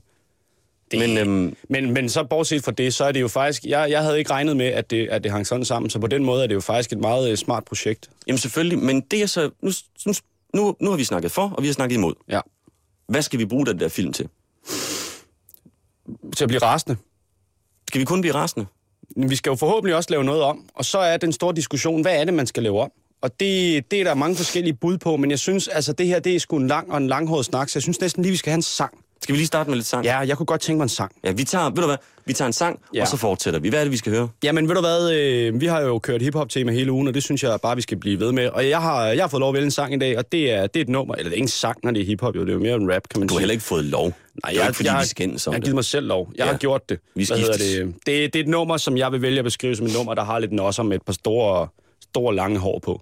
[0.92, 1.00] Det...
[1.00, 3.66] Men øhm, Men, men så bortset fra det, så er det jo faktisk...
[3.66, 6.08] Jeg, jeg havde ikke regnet med, at det, at det hang sådan sammen, så på
[6.08, 8.10] den måde er det jo faktisk et meget øh, smart projekt.
[8.28, 9.50] jamen selvfølgelig, men det er så...
[9.62, 9.72] Nu,
[10.54, 12.14] nu, nu har vi snakket for, og vi har snakket imod.
[12.30, 12.40] Ja.
[13.08, 14.30] Hvad skal vi bruge den der film til?
[16.36, 16.98] Til at blive rasende.
[17.88, 18.66] Skal vi kun blive rasende?
[19.18, 22.20] Vi skal jo forhåbentlig også lave noget om, og så er den store diskussion, hvad
[22.20, 22.92] er det, man skal lave om?
[23.22, 26.20] Og det, det er der mange forskellige bud på, men jeg synes, altså det her,
[26.20, 28.38] det er sgu en lang og en langhåret snak, så jeg synes næsten lige, vi
[28.38, 28.98] skal have en sang.
[29.22, 30.06] Skal vi lige starte med lidt sang?
[30.06, 31.12] Ja, jeg kunne godt tænke mig en sang.
[31.24, 33.02] ja vi tager, ved du hvad, vi tager en sang, Ja.
[33.02, 33.70] og så fortsætter vi.
[33.70, 34.30] Hvad er det, vi skal høre?
[34.44, 37.44] Jamen, ved du hvad, øh, vi har jo kørt hiphop-tema hele ugen, og det synes
[37.44, 38.48] jeg bare, vi skal blive ved med.
[38.50, 40.52] Og jeg har, jeg har fået lov at vælge en sang i dag, og det
[40.52, 42.36] er, det er et nummer, eller det er ikke en sang, når det er hiphop,
[42.36, 43.38] jo, det er jo mere en rap, kan man Du sige.
[43.38, 44.14] har heller ikke fået lov.
[44.44, 46.30] Nej, jo ikke, fordi jeg, vi skændes om jeg har givet mig selv lov.
[46.36, 46.52] Jeg ja.
[46.52, 47.00] Har gjort det.
[47.16, 47.96] Vi Hvad hedder det?
[48.06, 48.06] det?
[48.34, 50.40] Det er et nummer, som jeg vil vælge at beskrive som et nummer, der har
[50.40, 51.68] lidt nosser med et par store,
[52.02, 53.02] store lange hår på.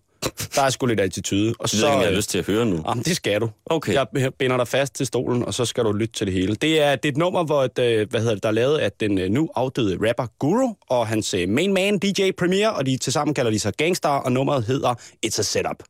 [0.56, 1.54] Der er sgu lidt attitude.
[1.60, 2.84] Og Det ved jeg ikke, om jeg har lyst til at høre nu.
[2.88, 3.50] Jamen, det skal du.
[3.66, 3.94] Okay.
[3.94, 4.08] Jeg
[4.40, 6.56] binder dig fast til stolen, og så skal du lytte til det hele.
[6.56, 8.78] Det er, det er et nummer, hvor et, øh, hvad hedder det, der er lavet
[8.78, 12.86] af den øh, nu afdøde rapper Guru og hans øh, main man DJ Premier, og
[12.86, 14.94] de tilsammen kalder de sig Gangstar, og nummeret hedder
[15.26, 15.84] It's a Setup.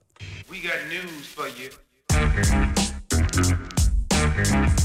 [0.52, 1.70] We got news for you.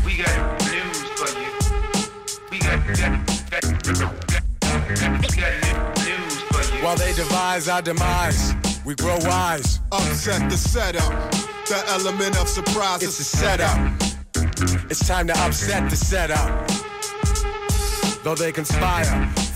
[0.06, 0.36] We got
[0.72, 1.50] news for you.
[2.50, 3.12] We got, got, got,
[3.50, 3.62] got,
[5.36, 6.82] got new- news for you.
[6.84, 9.80] While they devise our demise, we grow wise.
[9.92, 11.30] Upset the setup.
[11.66, 13.92] The element of surprise It's is a setup.
[14.90, 16.68] It's time to upset the setup.
[18.24, 19.04] Though they conspire,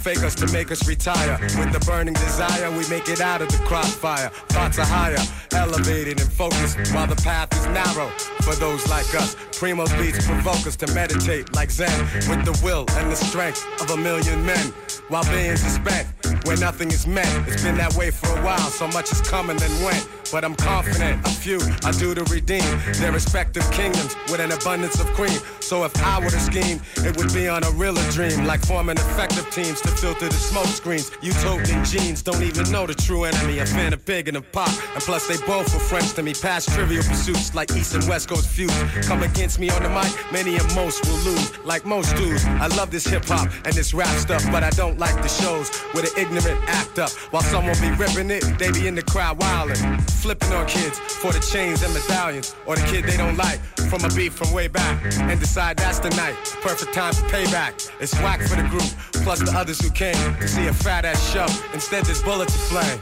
[0.02, 1.38] fake us to make us retire.
[1.58, 4.28] With the burning desire, we make it out of the crossfire.
[4.48, 5.18] Thoughts are higher,
[5.52, 8.08] elevated and focused, while the path is narrow
[8.42, 9.36] for those like us.
[9.52, 11.90] Primo beats provoke us to meditate like Zen,
[12.28, 14.72] with the will and the strength of a million men.
[15.08, 16.06] While are spent,
[16.44, 17.26] where nothing is met.
[17.48, 20.08] It's been that way for a while, so much has come and went.
[20.32, 24.98] But I'm confident a few are due to redeem their respective kingdoms with an abundance
[24.98, 25.38] of cream.
[25.60, 28.96] So if I were to scheme, it would be on a realer dream, like forming
[28.96, 31.10] effective teams to filter the smoke screens.
[31.20, 33.58] Utopian genes don't even know the true enemy.
[33.58, 36.32] A fan of Big and a Pop, and plus they both were friends to me.
[36.32, 38.74] Past trivial pursuits like East and West Coast feuds.
[39.06, 41.58] Come against me on the mic, many and most will lose.
[41.64, 44.98] Like most dudes, I love this hip hop and this rap stuff, but I don't
[44.98, 47.10] like the shows with the ignorant ignorant act up.
[47.30, 50.10] While someone be ripping it, they be in the crowd wildin'.
[50.22, 52.54] Flipping on kids for the chains and medallions.
[52.66, 53.58] Or the kid they don't like
[53.90, 55.02] from a beef from way back.
[55.20, 56.36] And decide that's the night.
[56.62, 57.90] Perfect time for payback.
[58.00, 58.90] It's whack for the group,
[59.24, 61.52] plus the others who came to see a fat ass shove.
[61.74, 63.00] Instead, there's bullets to flame.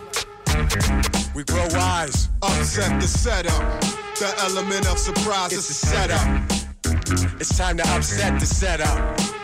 [1.35, 3.81] We grow wise, upset the setup.
[4.19, 7.41] The element of surprise is It's the setup.
[7.41, 9.40] It's time to upset the setup.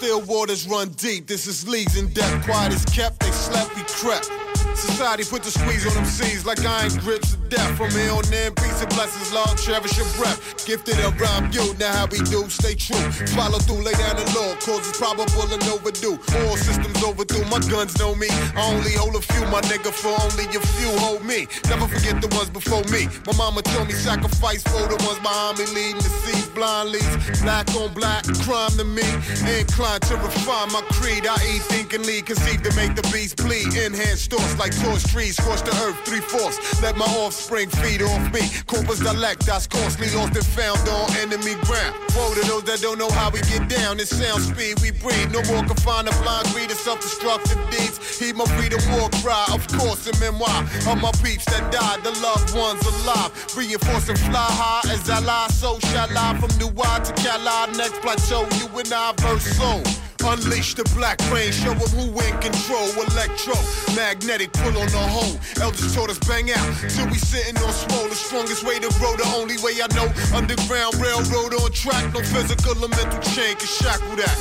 [0.00, 1.26] Still waters run deep.
[1.26, 2.46] This is leagues in depth.
[2.46, 4.49] Quiet is kept, they slept, we crept.
[4.80, 7.76] Society put the squeeze on them seas like iron grips of death.
[7.76, 10.40] From here on in, peace and blessings, Lord, cherish your breath.
[10.64, 12.96] Gifted of rhyme, you, now how we do, stay true.
[13.36, 16.16] Follow through, lay down the law, causes probable and overdue.
[16.16, 18.28] All systems overdue, my guns know me.
[18.56, 21.46] I only hold a few, my nigga, for only a few hold me.
[21.68, 23.04] Never forget the ones before me.
[23.28, 27.40] My mama told me sacrifice for the ones behind me, leading the seas, blind leads.
[27.44, 29.04] Black on black, crime to me.
[29.44, 31.26] Inclined to refine my creed.
[31.28, 33.76] I eat, think, lead, conceived to make the beast bleed.
[33.76, 36.58] Enhanced thoughts like torch trees, scorch the earth, three fourths.
[36.82, 38.42] Let my offspring feed off me.
[38.66, 41.94] Corpus dialect, that's costly, and found on enemy ground.
[42.16, 43.96] Woe to those that don't know how we get down.
[43.96, 45.30] This sound speed we breathe.
[45.32, 47.98] No more confined to blind greed and self-destructive deeds.
[48.18, 52.12] Heed my freedom war cry, of course, a memoir of my peeps that died, the
[52.20, 53.30] loved ones alive.
[53.56, 58.00] Reinforcing fly high as I lie, so shall I from New Wide to Cali, next
[58.00, 60.09] plateau, you and I verse soul.
[60.22, 62.88] Unleash the black rain, show show 'em who in control.
[63.08, 63.56] Electro,
[63.96, 65.36] magnetic, pull on the hole.
[65.60, 68.08] Elders taught us bang out till we sitting on swole.
[68.08, 70.08] The strongest way to roll, the only way I know.
[70.36, 74.36] Underground railroad on track, no physical or mental chain can shackle that.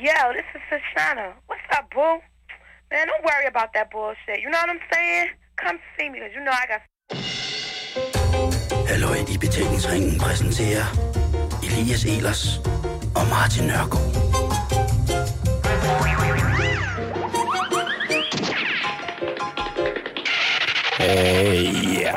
[0.00, 1.34] Yo, this is Shoshana.
[1.46, 2.20] What's up, boo?
[2.90, 4.40] Man, don't worry about that bullshit.
[4.40, 5.30] You know what I'm saying?
[5.56, 6.80] Come see me, because you know I got
[8.88, 10.86] Halløj i betalingsringen præsenterer
[11.76, 12.60] Mathias Elers
[13.14, 14.16] og Martin Nørgaard.
[22.00, 22.12] Ja,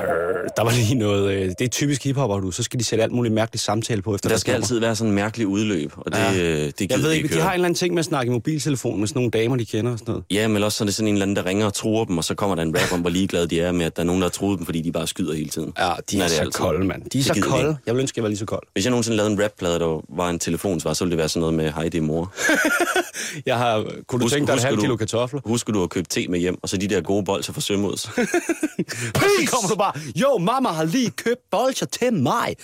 [0.58, 1.32] der var lige noget...
[1.34, 2.52] Øh, det er typisk hiphopper, du.
[2.52, 5.10] Så skal de sætte alt muligt mærkeligt samtale på efter Der skal altid være sådan
[5.10, 6.32] en mærkelig udløb, og det, Ja.
[6.32, 6.66] ja.
[6.66, 7.44] det gider Jeg ved ikke, de høre.
[7.44, 9.66] har en eller anden ting med at snakke i mobiltelefon med sådan nogle damer, de
[9.66, 10.26] kender og sådan noget.
[10.32, 12.18] Ja, men også så er det sådan en eller anden, der ringer og truer dem,
[12.18, 14.06] og så kommer der en rap om, hvor ligeglade de er med, at der er
[14.06, 15.74] nogen, der har truet dem, fordi de bare skyder hele tiden.
[15.80, 16.52] Ja, de er, det så altid.
[16.52, 17.02] kolde, mand.
[17.02, 17.68] De er Det så kolde.
[17.86, 18.64] Jeg ville ønske, jeg var lige så kold.
[18.74, 21.40] Hvis jeg nogensinde lavede en rapplade, der var en telefonsvar, så ville det være sådan
[21.40, 22.34] noget med, hej, det er mor.
[23.46, 23.86] Jeg har...
[24.08, 25.42] Kunne du Husk- tænke dig halvt du- kilo kartofler?
[25.46, 28.10] Husker du at købe te med hjem, og så de der gode bolcher fra Sømods?
[29.16, 32.56] Så kommer du bare, jo, mamma har lige købt bolcher til mig.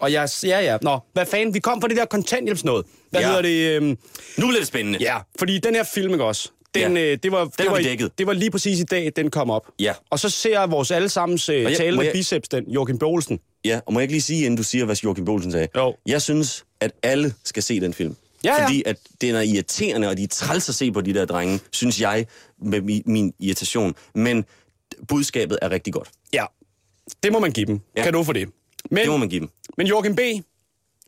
[0.00, 2.86] Og jeg, ja, ja, nå, hvad fanden, vi kom fra det der kontanthjælpsnået.
[3.10, 3.26] Hvad Ja.
[3.26, 3.76] hedder det?
[3.76, 3.86] Øhm,
[4.36, 4.98] nu bliver det spændende.
[5.00, 6.48] ja, fordi den her film, ikke også?
[6.74, 7.02] Den, Ja.
[7.12, 8.18] øh, det, var, det, har var, dækket.
[8.18, 9.66] det var lige præcis i dag, den kom op.
[9.80, 9.92] Ja.
[10.10, 13.38] Og så ser jeg vores allesammens øh, talende må jeg- biceps, den Joachim Bolsen.
[13.64, 15.68] Ja, og må jeg ikke lige sige, inden du siger, hvad Joachim Bolsen sagde?
[15.76, 15.94] Jo.
[16.06, 18.16] Jeg synes, at alle skal se den film.
[18.44, 18.64] Ja, ja.
[18.64, 21.60] Fordi at den er irriterende, og de er træls at se på de der drenge,
[21.72, 22.26] synes jeg,
[22.62, 23.94] med mi- min irritation.
[24.14, 24.44] Men
[25.08, 26.08] budskabet er rigtig godt.
[26.32, 26.44] Ja,
[27.22, 27.80] det må man give dem.
[27.96, 28.02] Ja.
[28.02, 28.48] Kan du for det?
[28.90, 29.50] Men, Det må man give dem.
[29.76, 30.42] men Joachim B., vores,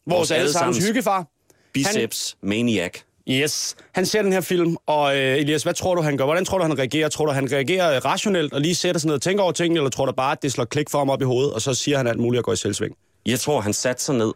[0.07, 1.27] Vores allesammens hyggefar,
[1.73, 2.93] Biceps, Maniac.
[3.29, 6.25] Yes, han ser den her film, og øh, Elias, hvad tror du, han gør?
[6.25, 7.09] Hvordan tror du, han reagerer?
[7.09, 9.79] Tror du, han reagerer øh, rationelt og lige sætter sig ned og tænker over tingene,
[9.81, 11.75] eller tror du bare, at det slår klik for ham op i hovedet, og så
[11.75, 12.97] siger han alt muligt og går i selvsving?
[13.27, 14.33] Jeg tror, han satte sig ned,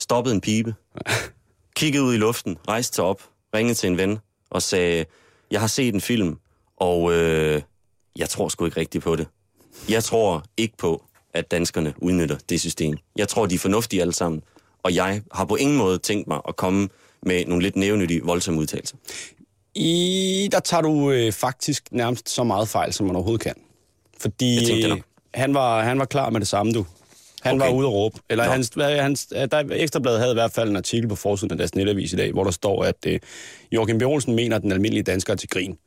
[0.00, 0.74] stoppede en pibe,
[1.76, 3.22] kiggede ud i luften, rejste sig op,
[3.54, 4.18] ringede til en ven
[4.50, 5.04] og sagde,
[5.50, 6.38] jeg har set en film,
[6.76, 7.62] og øh,
[8.16, 9.26] jeg tror sgu ikke rigtigt på det.
[9.88, 12.96] Jeg tror ikke på, at danskerne udnytter det system.
[13.16, 14.42] Jeg tror, de er fornuftige alle sammen,
[14.82, 16.88] og jeg har på ingen måde tænkt mig at komme
[17.22, 18.96] med nogle lidt nævnyttige, voldsomme udtalelser.
[19.74, 23.54] I, der tager du øh, faktisk nærmest så meget fejl, som man overhovedet kan.
[24.20, 25.04] Fordi Jeg tænkte det nok.
[25.34, 26.86] han, var, han var klar med det samme, du.
[27.42, 27.66] Han Okay.
[27.66, 28.18] var ude at råbe.
[28.30, 28.50] Eller Nå.
[28.50, 32.12] hans, hans, der, Ekstrabladet havde i hvert fald en artikel på forsiden af deres netavis
[32.12, 33.20] i dag, hvor der står, at øh,
[33.72, 34.02] Joachim B.
[34.02, 35.78] Olsen mener, at den almindelige dansker er til grin.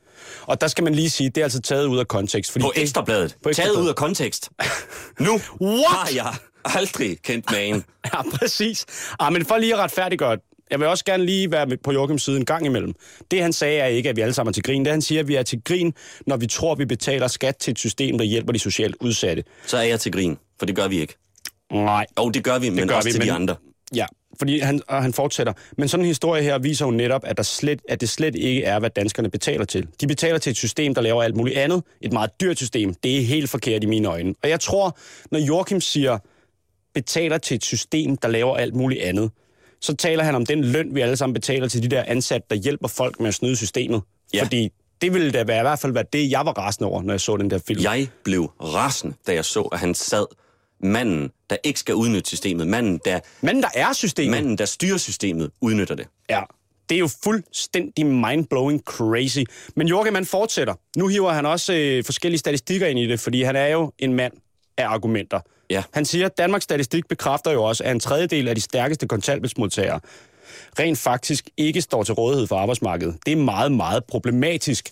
[0.42, 2.52] Og der skal man lige sige, det er altså taget ud af kontekst.
[2.52, 3.32] Fordi På det- ekstrabladet.
[3.32, 3.84] På Taget Ekstrabladet.
[3.84, 4.50] ud af kontekst.
[5.20, 5.32] Nu
[5.62, 5.86] What?
[5.90, 6.34] har jeg
[6.66, 7.84] aldrig kendt magen.
[8.14, 8.86] Ja, præcis.
[9.20, 10.38] Ah, men for lige at retfærdiggøre,
[10.72, 12.94] jeg vil også gerne lige være på Joachims side en gang imellem.
[13.32, 14.86] Det han sagde er ikke, at vi alle sammen er til grin.
[14.86, 15.94] Det han siger, at vi er til grin,
[16.28, 19.44] når vi tror, vi betaler skat til et system, der hjælper de socialt udsatte.
[19.68, 21.16] Så er jeg til grin, for det gør vi ikke.
[21.72, 22.06] Nej.
[22.20, 23.56] Jo, det gør vi, men gør også vi, til men- de andre.
[23.96, 24.06] Ja,
[24.40, 25.54] fordi han, og han fortsætter.
[25.78, 28.64] Men sådan en historie her viser jo netop, at, der slet, at det slet ikke
[28.64, 29.88] er, hvad danskerne betaler til.
[30.02, 31.84] De betaler til et system, der laver alt muligt andet.
[32.02, 32.94] Et meget dyrt system.
[32.94, 34.36] Det er helt forkert i mine øjne.
[34.44, 34.98] Og jeg tror,
[35.32, 36.18] når Joachim siger,
[36.94, 39.32] betaler til et system, der laver alt muligt andet,
[39.82, 42.56] så taler han om den løn, vi alle sammen betaler til de der ansatte, der
[42.56, 44.02] hjælper folk med at snyde systemet.
[44.34, 44.44] Ja.
[44.44, 44.70] Fordi
[45.02, 47.22] det ville da være, i hvert fald være det, jeg var rasende over, når jeg
[47.22, 47.84] så den der film.
[47.84, 50.26] Jeg blev rasende, da jeg så, at han sad
[50.80, 52.68] manden, der ikke skal udnytte systemet.
[52.68, 54.32] Manden, der, Manden, der er systemet.
[54.32, 56.08] manden, der styrer systemet, udnytter det.
[56.30, 56.42] Ja,
[56.90, 59.40] det er jo fuldstændig mind-blowing crazy.
[59.76, 60.74] Men Jorgen, man fortsætter.
[60.98, 64.14] Nu hiver han også øh, forskellige statistikker ind i det, fordi han er jo en
[64.14, 64.34] mand
[64.78, 65.40] af argumenter.
[65.70, 65.84] Ja.
[65.94, 70.00] Han siger, at Danmarks Statistik bekræfter jo også, at en tredjedel af de stærkeste kontanthjælpsmodtagere
[70.80, 73.18] rent faktisk ikke står til rådighed for arbejdsmarkedet.
[73.26, 74.92] Det er meget, meget problematisk.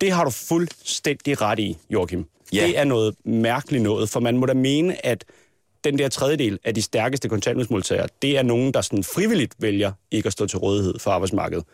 [0.00, 2.26] Det har du fuldstændig ret i, Joachim.
[2.52, 2.66] Ja.
[2.66, 5.24] Det er noget mærkeligt noget, for man må da mene, at
[5.90, 10.26] den der tredjedel af de stærkeste kontanthjælpsmodtagere, det er nogen, der sådan frivilligt vælger ikke
[10.26, 11.64] at stå til rådighed for arbejdsmarkedet.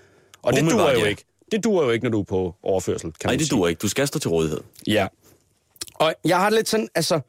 [0.43, 1.07] Og det duer jo ja.
[1.07, 1.25] ikke.
[1.53, 3.79] Det duer jo ikke, når du er på overførsel, kan Nej, det duer ikke.
[3.79, 4.61] Du skal stå til rådighed.
[4.87, 5.07] Ja.
[5.95, 7.21] Og jeg har lidt sådan, altså...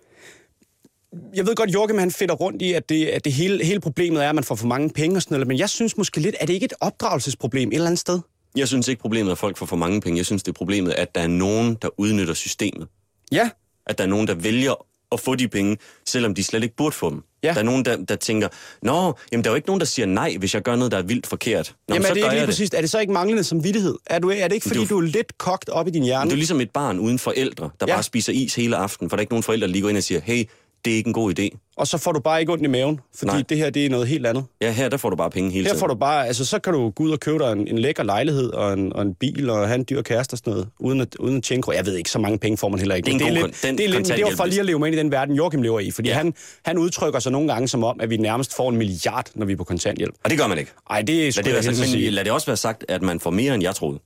[1.36, 4.24] Jeg ved godt, Jorgen, han fedter rundt i, at, det, at det hele, hele problemet
[4.24, 6.36] er, at man får for mange penge og sådan noget, men jeg synes måske lidt,
[6.40, 8.20] at det ikke et opdragelsesproblem et eller andet sted?
[8.56, 10.18] Jeg synes ikke, problemet er, at folk får for mange penge.
[10.18, 12.88] Jeg synes, det er problemet, at der er nogen, der udnytter systemet.
[13.32, 13.50] Ja,
[13.88, 16.96] At der er nogen, der vælger at få de penge, selvom de slet ikke burde
[16.96, 17.22] få dem.
[17.44, 17.54] Ja.
[17.54, 18.48] Der er nogen, der, der tænker,
[18.82, 20.98] Nå, jamen, der er jo ikke nogen, der siger nej, hvis jeg gør noget, der
[20.98, 21.76] er vildt forkert.
[21.90, 23.44] Nå, Jamen, men er så det ikke lige jeg præcis, er det så ikke manglende
[23.44, 23.96] samvittighed?
[24.06, 26.04] Er, du, er det ikke, fordi Du- du, du er lidt kogt op i din
[26.04, 26.26] hjerne?
[26.30, 27.94] Det er ligesom et barn uden forældre, der Ja.
[27.96, 29.98] bare spiser is hele aften, for der er ikke nogen forældre, der lige går ind
[29.98, 30.44] og siger, hey,
[30.86, 31.50] det er ikke en god idé.
[31.78, 33.44] Og så får du bare ikke ondt i maven, fordi Nej.
[33.50, 34.44] det her, det er noget helt andet.
[34.62, 35.80] Ja, her der får du bare penge hele Her tiden.
[35.80, 38.04] får du bare, altså så kan du gå ud og købe dig en, en lækker
[38.04, 41.02] lejlighed og en, og en bil og have en dyr kæreste og sådan noget, uden
[41.02, 43.06] at, uden at tjene Jeg ved ikke, så mange penge får man heller ikke.
[43.06, 44.60] Det er en Men god lidt, den det er lidt, det er jo for lige
[44.60, 46.16] at leve med ind i den verden, Joachim lever i, fordi Ja.
[46.16, 46.34] han,
[46.66, 49.54] han udtrykker sig nogle gange som om, at vi nærmest får en milliard, når vi
[49.54, 50.14] er på kontanthjælp.
[50.24, 50.72] Og det gør man ikke.
[50.90, 52.10] Ej, det er sgu Lad det, være men sige.
[52.10, 54.00] lad det også være sagt, at man får mere, end jeg troede.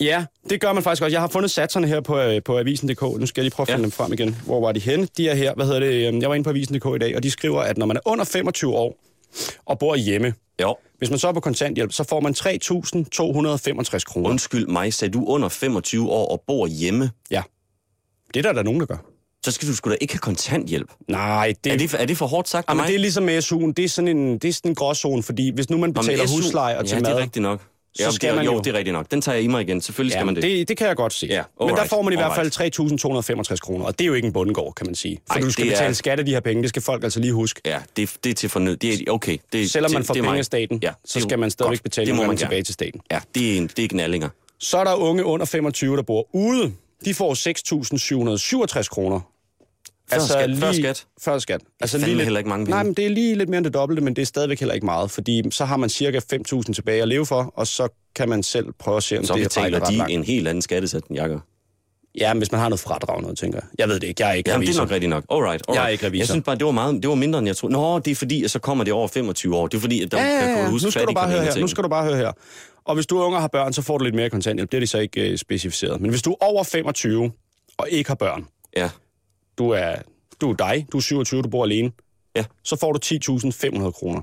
[0.00, 1.14] Ja, det gør man faktisk også.
[1.14, 3.02] Jeg har fundet satserne her på, øh, på avisen.dk.
[3.02, 3.82] Nu skal jeg lige prøve at finde Ja.
[3.82, 4.36] dem frem igen.
[4.46, 5.08] Hvor var de henne?
[5.16, 5.54] De er her.
[5.54, 6.06] Hvad hedder det?
[6.08, 8.00] Øhm, Jeg var inde på avisen.dk i dag, og de skriver, at når man er
[8.04, 8.96] under 25 år
[9.66, 10.76] og bor hjemme, Jo.
[10.98, 14.30] hvis man så er på kontanthjælp, så får man 3.265 kroner.
[14.30, 17.42] Undskyld mig, sagde du under 25 år og bor hjemme, Ja.
[18.34, 18.96] Det er der, der er nogen, der gør.
[19.44, 20.90] så skal du sgu da ikke have kontanthjælp.
[21.08, 22.88] Nej, det, Er det, er det for hårdt sagt Jamen, mig?
[22.88, 23.72] det er ligesom med SU'en.
[23.76, 26.34] Det er sådan en, det er sådan en gråzone, fordi hvis nu man betaler SU
[26.34, 27.10] husleje og til ja, mad...
[27.10, 27.60] det er rigtigt nok.
[27.96, 29.10] Så Ja, skal det, man jo, jo- det er rigtigt nok.
[29.10, 29.80] Den tager jeg i mig igen.
[29.80, 30.42] Selvfølgelig skal Ja, man det.
[30.42, 31.26] det, det kan jeg godt se.
[31.26, 32.50] Ja, Men der får man i hvert fald
[33.52, 35.18] 3.265 kroner, og det er jo ikke en bundegård, kan man sige.
[35.26, 37.04] For Ej, du skal det er- betale skat af de her penge, det skal folk
[37.04, 37.60] altså lige huske.
[37.66, 38.76] Ja, det, det er til fornød.
[38.76, 39.36] Det er okay.
[39.52, 41.82] Det, Selvom man får det penge af staten, ja, så skal man stadigvæk godt.
[41.82, 43.00] betale det må man tilbage til staten.
[43.10, 44.28] Ja, det er, en, det er knallinger.
[44.58, 46.72] Så er der unge under 25, der bor ude.
[47.04, 49.20] De får 6.767 kroner.
[50.12, 51.06] Før skat, før skat.
[51.20, 51.60] Før skat.
[51.80, 52.74] Altså fandme lige lidt, heller ikke mange penge.
[52.74, 54.74] Nej, men det er lige lidt mere end det dobbelte, men det er stadigvæk heller
[54.74, 58.28] ikke meget, fordi så har man cirka 5.000 tilbage at leve for, og så kan
[58.28, 60.12] man selv prøve at se, om Så det rækker ret de langt.
[60.12, 61.38] en helt anden skattesats, end jeg gør.
[62.20, 63.68] Ja, men hvis man har noget fradrag noget, tænker jeg.
[63.78, 64.82] Jeg ved det ikke, jeg er ikke Jamen, det er revisor.
[64.84, 65.24] nok rigtigt nok.
[65.30, 65.76] Alright, alright.
[65.78, 66.20] Jeg er ikke revisor.
[66.20, 67.72] Jeg synes bare, det var, meget, det var mindre, end jeg troede.
[67.72, 69.66] Nå, det er fordi, at så kommer det over 25 år.
[69.66, 70.66] Det er fordi, at der, Ja, ja, der ja, kunne ja.
[70.66, 71.36] du huske Nu skal du bare høre her.
[71.38, 71.62] fattigkontingent.
[71.62, 72.32] Nu skal du bare høre her.
[72.84, 74.72] Og hvis du er ung og har børn, så får du lidt mere kontanthjælp.
[74.72, 76.00] Det er de så ikke øh, specificeret.
[76.00, 77.30] Men hvis du er over 25
[77.78, 78.46] og ikke har børn,
[78.76, 78.90] Ja,
[79.60, 79.94] du er,
[80.40, 81.92] du er dig, du er 27, du bor alene,
[82.36, 82.44] ja.
[82.64, 84.20] så får du 10.500 kroner.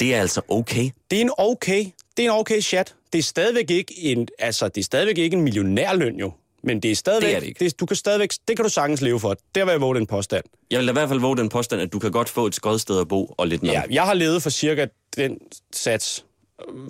[0.00, 0.90] Det er altså okay.
[1.10, 1.84] Det er en okay,
[2.16, 2.94] det er en okay chat.
[3.12, 6.32] Det er stadigvæk ikke en, altså, det er stadigvæk ikke en millionærløn jo.
[6.62, 7.64] Men det er stadigvæk, Det er det ikke.
[7.64, 9.36] Det, du kan stadigvæk, det kan du sagtens leve for.
[9.54, 10.44] Der vil jeg våge den påstand.
[10.70, 13.00] Jeg vil i hvert fald våge den påstand, at du kan godt få et skodsted
[13.00, 13.72] at bo og lidt mad.
[13.72, 15.38] Ja, jeg har levet for cirka den
[15.72, 16.24] sats,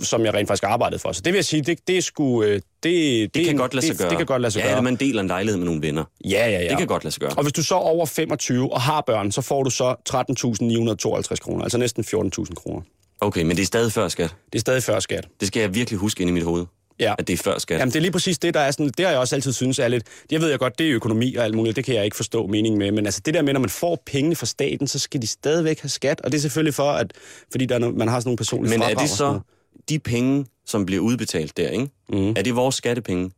[0.03, 1.13] som jeg rent faktisk arbejdede for.
[1.13, 2.43] Så det vil jeg sige, det, det er sgu...
[2.43, 4.11] øh, Det, det, det kan godt lade sig det, gøre.
[4.11, 4.73] Det kan godt lade sig ja, gøre.
[4.73, 6.05] eller man deler en lejlighed med nogle venner.
[6.25, 6.69] Ja, ja, ja.
[6.69, 7.31] Det kan godt lade sig gøre.
[7.37, 11.37] Og hvis du så er over 25 og har børn, så får du så 13.952
[11.37, 12.81] kroner, altså næsten 14.000 kroner.
[13.21, 14.35] Okay, men det er stadig før skat.
[14.53, 15.29] Det er stadig før skat.
[15.41, 16.67] Det skal jeg virkelig huske ind i mit hoved.
[17.01, 17.15] Ja.
[17.19, 17.79] At det er før skat.
[17.79, 19.79] Jamen, det er lige præcis det, der er sådan, det har jeg også altid synes
[19.79, 22.05] er lidt, jeg ved jeg godt, det er økonomi og alt muligt, det kan jeg
[22.05, 24.87] ikke forstå meningen med, men altså det der med, når man får pengene fra staten,
[24.89, 27.13] så skal de stadigvæk have skat, og det er selvfølgelig for, at,
[27.51, 29.41] fordi der er no, man har sådan nogle personlige Men er det så.
[29.89, 31.89] De penge, som bliver udbetalt der, ikke?
[32.09, 32.29] Mm.
[32.29, 33.31] Er det vores skattepenge,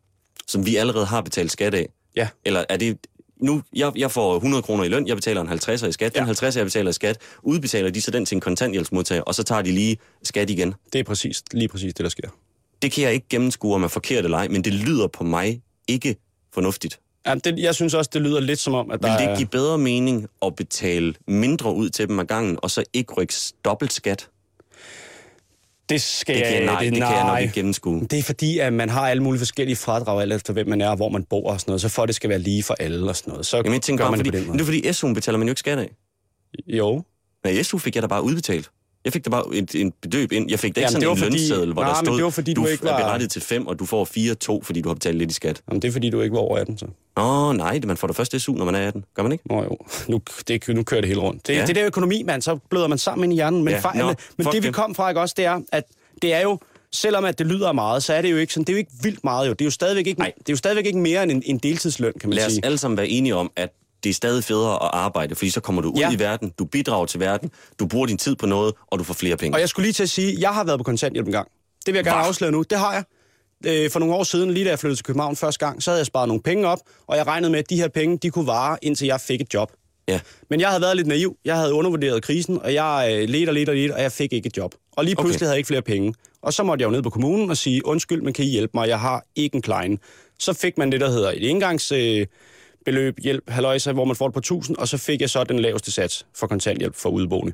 [0.46, 1.88] som vi allerede har betalt skat af?
[2.16, 2.28] Ja.
[2.44, 2.98] Eller er det...
[3.36, 6.14] Nu, jeg, jeg får 100 kroner i løn, jeg betaler en 50'er i skat.
[6.14, 6.32] Den Ja.
[6.32, 9.62] 50'er, jeg betaler i skat, udbetaler de så den til en kontanthjælpsmodtager, og så tager
[9.62, 10.74] de lige skat igen.
[10.92, 12.28] Det er præcis, lige præcis det, der sker.
[12.82, 15.62] Det kan jeg ikke gennemskue, om er forkert eller ej, men det lyder på mig
[15.88, 16.16] ikke
[16.54, 17.00] fornuftigt.
[17.26, 19.36] Ja, det, jeg synes også, det lyder lidt som om, at der Vil det ikke
[19.36, 23.34] give bedre mening at betale mindre ud til dem ad gangen, og så ikke rykke
[23.64, 24.28] dobbelt skat?
[25.92, 27.38] Det skal Det kan, jeg, nej, det, det kan jeg nok nej.
[27.40, 28.00] ikke gennemskue.
[28.10, 30.88] Det er fordi, at man har alle mulige forskellige fradrag, alt efter hvem man er,
[30.88, 31.80] og hvor man bor og sådan noget.
[31.80, 33.82] Så for at det skal være lige for alle og sådan noget, så Jamen, jeg
[33.82, 34.78] tænker gør bare, man fordi, det på den men det måde.
[34.78, 35.90] er fordi, SU'en betaler man jo ikke skat af.
[36.66, 37.02] Jo.
[37.44, 38.70] Nej, SU fik jeg da bare udbetalt.
[39.04, 40.50] Jeg fik da bare et, en bedøb ind.
[40.50, 42.24] Jeg fik da ikke Jamen, det sådan en fordi- lønseddel, hvor Nej, der stod, det
[42.24, 44.88] var fordi, du ikke er var- berettiget til 5, og du får 4-2, fordi du
[44.88, 45.62] har betalt lidt i skat.
[45.68, 46.86] Jamen, det er fordi, du ikke var over 18, så.
[47.16, 49.04] Åh, oh, nej, man får da først SU, når man er 18.
[49.14, 49.48] Gør man ikke?
[49.48, 49.76] Nå jo,
[50.08, 51.46] nu, det, nu kører det hele rundt.
[51.46, 51.66] Det, ja.
[51.66, 53.64] Det der økonomi, mand, så bløder man sammen ind i hjernen.
[53.64, 55.84] Men, Ja, ja, nå, men, men det vi kom fra, ikke også, det er, at
[56.22, 56.58] det er jo,
[56.92, 58.92] selvom at det lyder meget, så er det jo ikke sådan, det er jo ikke
[59.02, 59.52] vildt meget jo.
[59.52, 60.32] Det er jo stadigvæk ikke, Nej.
[60.38, 62.64] det er jo stadigvæk ikke mere end en, en deltidsløn, kan man Lad os sige.
[62.64, 63.70] alle sammen være enige om, at
[64.04, 66.12] det er stadig federe at arbejde, fordi så kommer du ud Ja.
[66.12, 69.14] i verden, du bidrager til verden, du bruger din tid på noget, og du får
[69.14, 69.56] flere penge.
[69.56, 71.48] Og jeg skulle lige til at sige, jeg har været på kontanthjælp en gang.
[71.86, 72.26] Det vil jeg gerne Hva?
[72.28, 72.62] afsløre nu.
[72.70, 73.04] Det har jeg.
[73.66, 75.98] Øh, For nogle år siden, lige da jeg flyttede til København første gang, så havde
[75.98, 78.46] jeg sparet nogle penge op, og jeg regnede med, at de her penge, de kunne
[78.46, 79.72] vare, indtil jeg fik et job.
[80.08, 80.20] Ja.
[80.50, 81.36] Men jeg havde været lidt naiv.
[81.44, 84.32] Jeg havde undervurderet krisen, og jeg øh, ledte og ledte og ledte, og jeg fik
[84.32, 84.74] ikke et job.
[84.96, 85.36] Og lige pludselig Okay.
[85.36, 85.44] okay.
[85.44, 86.14] havde jeg ikke flere penge.
[86.42, 88.70] Og så måtte jeg jo ned på kommunen og sige, undskyld, men kan I hjælpe
[88.74, 88.88] mig?
[88.88, 89.98] Jeg har ikke en klein.
[90.38, 91.92] Så fik man det, der hedder et engangs...
[91.92, 92.26] Øh,
[92.84, 95.58] beløb, hjælp, halløjsa, hvor man får det på 1000, og så fik jeg så den
[95.58, 97.52] laveste sats for kontanthjælp for udeboende.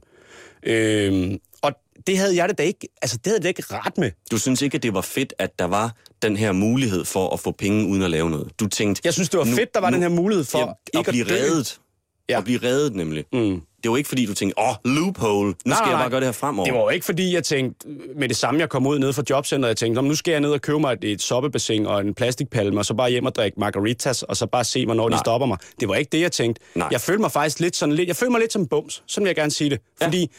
[0.63, 1.73] Øhm, og
[2.07, 4.11] det havde jeg det da ikke, altså det havde da ikke ret med.
[4.31, 7.41] Du synes ikke, at det var fedt, at der var den her mulighed for at
[7.41, 8.61] få penge uden at lave noget?
[8.61, 9.03] Du tænkte...
[9.05, 11.25] Jeg synes, det var fedt, der var den her mulighed for ja, ikke at blive
[11.25, 11.81] at reddet.
[12.29, 12.39] Ja.
[12.39, 13.25] At blive reddet nemlig.
[13.33, 13.61] Mm.
[13.83, 16.03] Det var ikke, fordi du tænkte, åh, oh, loophole, nu Nej, skal jeg nej.
[16.03, 16.65] bare gøre det her fremover.
[16.67, 19.23] Det var jo ikke, fordi jeg tænkte, med det samme, jeg kom ud ned fra
[19.31, 21.87] jobcenteret, jeg tænkte, "Nå, men nu skal jeg ned og købe mig et, et soppebassin
[21.87, 25.09] og en plastikpalme, og så bare hjem og drikke margaritas, og så bare se, hvornår
[25.09, 25.17] Nej.
[25.17, 25.59] de stopper mig.
[25.81, 26.63] Det var ikke det, jeg tænkte.
[26.75, 26.89] Nej.
[26.93, 29.25] Jeg følte mig faktisk lidt sådan lidt, jeg følte mig lidt som en bums, sådan
[29.25, 29.81] vil jeg gerne sige det.
[30.01, 30.07] Ja.
[30.07, 30.31] Fordi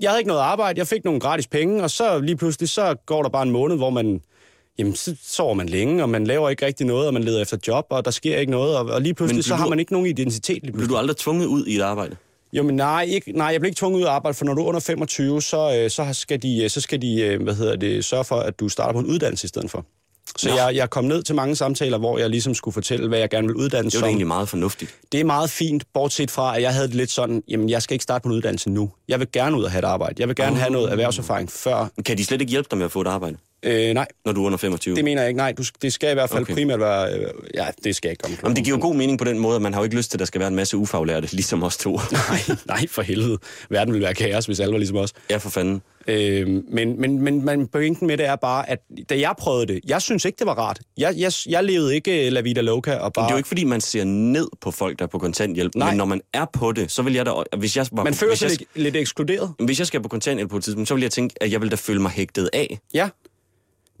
[0.00, 2.94] jeg havde ikke noget arbejde, jeg fik nogle gratis penge, og så lige pludselig, så
[3.06, 4.20] går der bare en måned, hvor man,
[4.78, 7.56] jamen, så sover man længe, og man laver ikke rigtig noget, og man leder efter
[7.68, 9.92] job, og der sker ikke noget, og, og lige pludselig, så har du- man ikke
[9.92, 10.62] nogen identitet.
[10.62, 10.90] Blev pludselig.
[10.90, 12.16] du aldrig tvunget ud i et arbejde?
[12.52, 14.62] Jo, men nej, ikke, nej, jeg bliver ikke tvunget ud af arbejde, for når du
[14.62, 17.76] er under 25, så, øh, så skal de, øh, så skal de øh, hvad hedder
[17.76, 19.84] det, sørge for, at du starter på en uddannelse i stedet for.
[20.38, 20.54] Så Nå.
[20.54, 23.46] jeg, jeg kom ned til mange samtaler, hvor jeg ligesom skulle fortælle, hvad jeg gerne
[23.46, 24.94] vil uddanne Det da egentlig meget fornuftigt.
[25.12, 27.94] det er meget fint, bortset fra, at jeg havde det lidt sådan, jamen jeg skal
[27.94, 28.90] ikke starte på en uddannelse nu.
[29.08, 30.14] Jeg vil gerne ud og have et arbejde.
[30.18, 31.86] Jeg vil gerne have noget erhvervserfaring før.
[32.06, 34.42] Kan de slet ikke hjælpe dig med at få et arbejde, Øh, nej, når du
[34.42, 34.96] er under 25?
[34.96, 35.38] det mener jeg ikke.
[35.38, 36.54] Nej, du, det skal i hvert fald Okay.
[36.54, 37.12] primært være...
[37.18, 39.56] Øh, ja, det skal ikke komme Jamen, det giver jo god mening på den måde,
[39.56, 41.62] at man har jo ikke lyst til, at der skal være en masse ufaglærte, ligesom
[41.62, 41.90] os to.
[42.12, 43.38] Nej, nej, for helvede.
[43.70, 45.12] Verden ville være kaos, hvis alle var ligesom os.
[45.30, 45.82] ja, for fanden.
[46.08, 48.78] Øh, men, men, men, men pointen med det er bare, at
[49.10, 50.80] da jeg prøvede det, jeg synes ikke, det var rart.
[50.98, 53.22] Jeg, jeg, jeg levede ikke La Vida Loca og bare...
[53.22, 55.74] Men det er jo ikke, fordi man ser ned på folk, der er på kontanthjælp.
[55.74, 55.90] Nej.
[55.90, 57.30] Men når man er på det, så vil jeg da...
[57.58, 59.52] Hvis jeg, man føler sig jeg, lidt, lidt ekskluderet.
[59.58, 61.70] Hvis jeg skal på kontanthjælp på et tidspunkt, så vil jeg tænke, at jeg vil
[61.70, 62.78] da føle mig hægtet af.
[62.94, 63.08] Ja.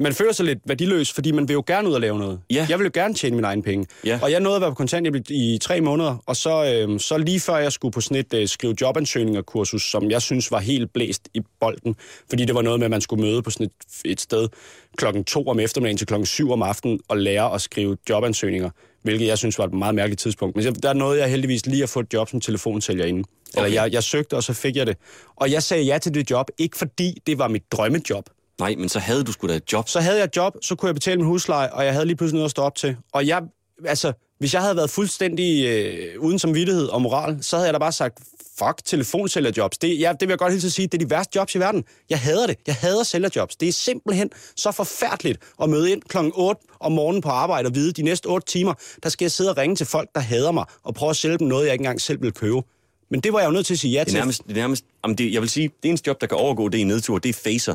[0.00, 2.40] Man føler sig lidt værdiløs, fordi man vil jo gerne ud og lave noget.
[2.50, 2.66] Ja.
[2.70, 3.86] Jeg vil jo gerne tjene mine egne penge.
[4.04, 4.18] Ja.
[4.22, 7.40] Og jeg nåede at være på kontanthjælp i, tre måneder, og så, øh, så lige
[7.40, 11.28] før jeg skulle på sådan et øh, skrive jobansøgninger-kursus, som jeg synes var helt blæst
[11.34, 11.96] i bolden,
[12.28, 14.48] fordi det var noget med, at man skulle møde på sådan et, et sted
[14.96, 18.70] klokken to om eftermiddagen til klokken syv om aftenen og lære at skrive jobansøgninger,
[19.02, 20.56] hvilket jeg synes var et meget mærkeligt tidspunkt.
[20.56, 23.24] Men der nåede jeg heldigvis lige at få et job som telefonsælger inden.
[23.54, 23.74] Eller Okay.
[23.74, 24.96] jeg, jeg søgte, og så fik jeg det.
[25.36, 28.24] Og jeg sagde ja til det job, ikke fordi det var mit drømmejob,
[28.62, 29.88] Nej, men så havde du sgu da et job.
[29.88, 32.16] så havde jeg et job, så kunne jeg betale min husleje, og jeg havde lige
[32.16, 32.96] pludselig noget at stå op til.
[33.12, 33.42] Og jeg,
[33.86, 37.78] altså, hvis jeg havde været fuldstændig øh, uden samvittighed og moral, så havde jeg da
[37.78, 38.18] bare sagt,
[38.58, 39.78] fuck telefonsælgerjobs.
[39.78, 41.84] Det, ja, det vil jeg godt at sige, det er de værste jobs i verden.
[42.10, 42.56] Jeg hader det.
[42.66, 43.56] Jeg hader sælgerjobs.
[43.56, 47.74] Det er simpelthen så forfærdeligt at møde ind klokken 8 om morgenen på arbejde og
[47.74, 50.52] vide, de næste 8 timer, der skal jeg sidde og ringe til folk, der hader
[50.52, 52.62] mig, og prøve at sælge dem noget, jeg ikke engang selv vil købe.
[53.10, 54.18] Men det var jeg jo nødt til at sige ja Det er til.
[54.18, 56.68] nærmest, det er nærmest jamen det, jeg vil sige, det eneste job, der kan overgå
[56.68, 57.74] det i nedtur, det er facer.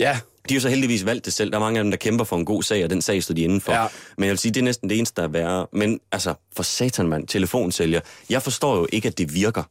[0.00, 0.18] Ja,
[0.48, 1.50] De har jo så heldigvis valgt det selv.
[1.50, 3.34] Der er mange af dem, der kæmper for en god sag, og den sag står
[3.34, 3.72] de indenfor.
[3.72, 3.86] Ja.
[4.16, 5.66] Men jeg vil sige, det er næsten det eneste, der er værre.
[5.72, 8.00] Men altså, for satan mand, telefonsælger.
[8.30, 9.62] Jeg forstår jo ikke, at det virker.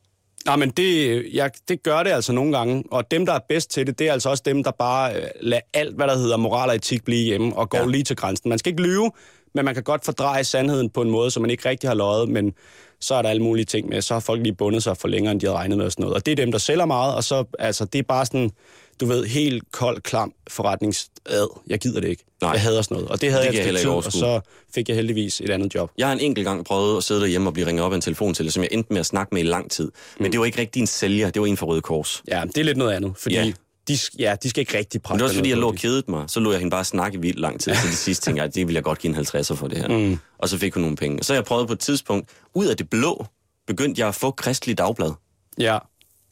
[0.45, 2.84] Nej, men det, ja, det gør det altså nogle gange.
[2.91, 5.23] Og dem, der er bedst til det, det er altså også dem, der bare øh,
[5.41, 7.86] lader alt, hvad der hedder moral og etik, blive hjemme og går Ja.
[7.86, 8.49] lige til grænsen.
[8.49, 9.11] Man skal ikke lyve,
[9.55, 12.30] men man kan godt fordreje sandheden på en måde, så man ikke rigtig har løjet,
[12.30, 12.53] men
[13.01, 14.01] så er der alle mulige ting med.
[14.01, 16.03] Så har folk lige bundet sig for længere, end de havde regnet med og sådan
[16.03, 16.15] noget.
[16.15, 18.51] Og det er dem, der sælger meget, og så, altså, det er bare sådan,
[18.99, 21.59] du ved, helt kold, klam forretningsad.
[21.67, 22.23] Jeg gider det ikke.
[22.41, 22.51] Nej.
[22.51, 23.09] Jeg hader sådan noget.
[23.09, 24.19] Og det havde Det jeg jeg heller tid, ikke og overskue.
[24.19, 24.41] så
[24.75, 25.91] fik jeg heldigvis et andet job.
[25.97, 28.01] Jeg har en enkelt gang prøvet at sidde derhjemme og blive ringet op af en
[28.01, 29.91] telefonsælger, som jeg endte med at snakke med i lang tid.
[30.19, 32.23] Men det var ikke rigtig en sælger, det var en fra Røde Kors.
[32.27, 33.51] Ja, det er lidt noget andet, fordi Ja.
[33.87, 35.75] De, ja, de skal ikke rigtig presse Men det var også fordi, jeg lå og
[35.75, 36.29] kedede mig.
[36.29, 37.75] Så lå jeg hende bare snakke vildt lang tid.
[37.75, 39.77] Så til sidst tænkte jeg, at det ville jeg godt give en 50'er for det
[39.77, 39.87] her.
[39.87, 40.17] Mm.
[40.37, 41.23] Og så fik hun nogle penge.
[41.23, 43.25] Så jeg prøvede på et tidspunkt, ud af det blå,
[43.67, 45.11] begyndte jeg at få Kristelig Dagblad.
[45.59, 45.77] Ja.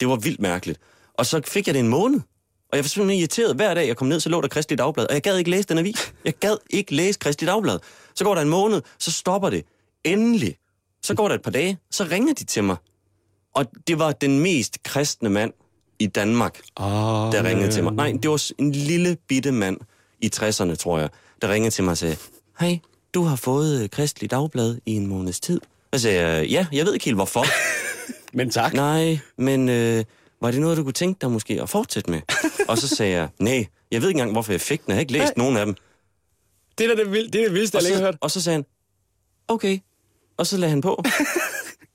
[0.00, 0.80] Det var vildt mærkeligt.
[1.18, 2.20] Og så fik jeg det en måned.
[2.74, 5.06] Og jeg var simpelthen irriteret hver dag, jeg kom ned, så lå der Kristelig Dagblad.
[5.06, 6.12] Og jeg gad ikke læse den avis.
[6.24, 7.78] Jeg gad ikke læse Kristelig Dagblad.
[8.14, 9.64] Så går der en måned, så stopper det.
[10.04, 10.56] Endelig.
[11.02, 12.76] Så går der et par dage, så ringer de til mig.
[13.54, 15.52] Og det var den mest kristne mand
[15.98, 16.86] i Danmark, Oh,
[17.32, 17.92] der ringede til mig.
[17.92, 19.76] Nej, det var en lille bitte mand
[20.20, 21.08] i 60'erne, tror jeg,
[21.42, 22.16] der ringede til mig og sagde,
[22.60, 22.78] Hej,
[23.14, 25.60] du har fået øh, Kristelig Dagblad i en måneds tid.
[25.92, 27.44] Og så sagde jeg, ja, jeg ved ikke helt hvorfor.
[28.36, 28.74] Men tak.
[28.74, 30.04] Nej, men øh,
[30.40, 32.20] var det noget, du kunne tænke dig måske at fortsætte med?
[32.68, 34.88] og så sagde jeg, nej, jeg ved ikke engang, hvorfor jeg fik den.
[34.90, 35.74] Jeg har ikke læst nogen af dem.
[36.78, 38.16] Det er det, vild, det, er det vildeste, Og jeg længe har hørt.
[38.20, 38.64] og så sagde han,
[39.48, 39.78] okay.
[40.36, 41.02] Og så lagde han på.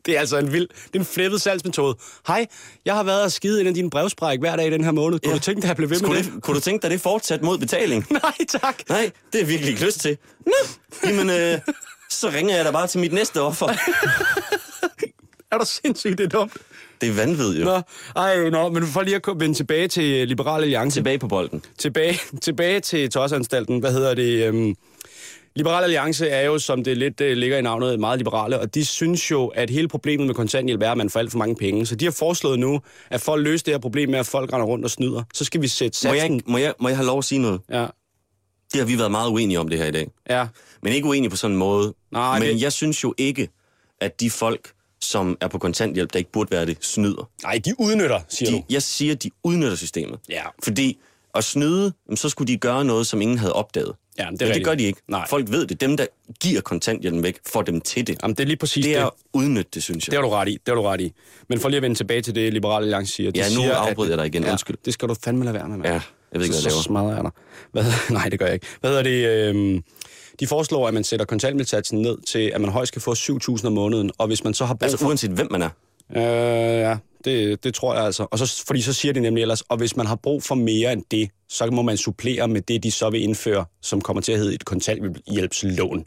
[0.05, 1.97] Det er altså en vild, det er en flippet salgsmetode.
[2.27, 2.47] Hej,
[2.85, 5.19] jeg har været og skide ind af din brevspræk hver dag i den her måned.
[5.19, 5.35] Kunne Ja.
[5.35, 6.25] du tænke dig, at blev ved med Kunne, det?
[6.33, 8.05] det, kunne du tænke dig det fortsat mod betaling?
[8.23, 8.89] Nej, tak.
[8.89, 10.17] Nej, det er jeg virkelig ikke lyst til.
[10.45, 10.51] Nå,
[11.05, 11.59] jamen, øh,
[12.09, 13.67] så ringer jeg da bare til mit næste offer.
[15.51, 16.57] Er du sindssygt, det er dumt?
[17.01, 17.65] Det er vanvittigt jo.
[17.65, 17.81] Nå,
[18.15, 20.95] ej, nå, men for lige at komme- vende tilbage til Liberal Alliance.
[20.99, 21.63] Tilbage på bolden.
[21.77, 23.79] tilbage, tilbage til Tossanstalten.
[23.79, 24.47] Hvad hedder det?
[24.47, 24.75] Øhm,
[25.55, 28.85] Liberal Alliance er jo, som det lidt øh, ligger i navnet, meget liberale, og de
[28.85, 31.85] synes jo, at hele problemet med kontanthjælp er, at man får alt for mange penge.
[31.85, 34.53] Så de har foreslået nu, at for at løse det her problem med, at folk
[34.53, 36.35] render rundt og snyder, så skal vi sætte Må jeg, satsen...
[36.35, 37.61] ikke- må, jeg, må jeg have lov at sige noget?
[37.69, 37.85] Ja,
[38.73, 40.07] Det har vi været meget uenige om det her i dag.
[40.29, 40.47] ja.
[40.83, 41.93] Men ikke uenige på sådan en måde.
[42.11, 43.49] Nej, Men det- jeg synes jo ikke,
[44.01, 44.71] at de folk,
[45.01, 47.29] som er på kontanthjælp, der ikke burde være det, snyder.
[47.43, 48.63] Nej, de udnytter, siger De, du.
[48.69, 50.19] jeg siger, at de udnytter systemet.
[50.29, 50.41] Ja.
[50.63, 50.97] Fordi
[51.35, 53.93] at snyde, så skulle de gøre noget, som ingen havde opdaget.
[54.19, 55.01] Ja, det er men det gør de ikke.
[55.07, 55.27] Nej.
[55.29, 55.81] Folk ved det.
[55.81, 56.05] Dem, der
[56.41, 58.17] giver kontanthjælpen væk, får dem til det.
[58.23, 59.01] Jamen, det er lige præcis det det.
[59.01, 60.11] er at udnytte det, synes jeg.
[60.11, 61.13] Det har du ret i, det har du ret i.
[61.49, 63.31] Men for lige at vende tilbage til det, Liberale Alliance siger.
[63.31, 64.45] De Ja, nu siger, afbryder jeg dig igen.
[64.51, 64.77] Undskyld.
[64.85, 65.77] det skal du fandme lade være med.
[65.77, 65.87] mand.
[65.87, 66.01] Ja, jeg
[66.33, 66.83] ved ikke, hvad så, jeg så laver.
[66.83, 67.31] smadrer jeg dig.
[67.71, 67.83] Hvad,
[68.19, 68.67] nej, det gør jeg ikke.
[68.81, 69.27] Hvad hedder det?
[69.55, 69.83] Øhm,
[70.39, 73.73] de foreslår, at man sætter kontanthjælpssatsen ned til, at man højst skal få 7.000 om
[73.73, 75.07] måneden, og hvis man så har brug Altså for...
[75.07, 75.69] uanset hvem man er.
[76.15, 78.27] Øh, ja, det, det tror jeg altså.
[78.31, 80.93] Og så, fordi så siger de nemlig ellers, og hvis man har brug for mere
[80.93, 84.31] end det, så må man supplere med det, de så vil indføre, som kommer til
[84.31, 86.05] at hedde et kontanthjælpslån.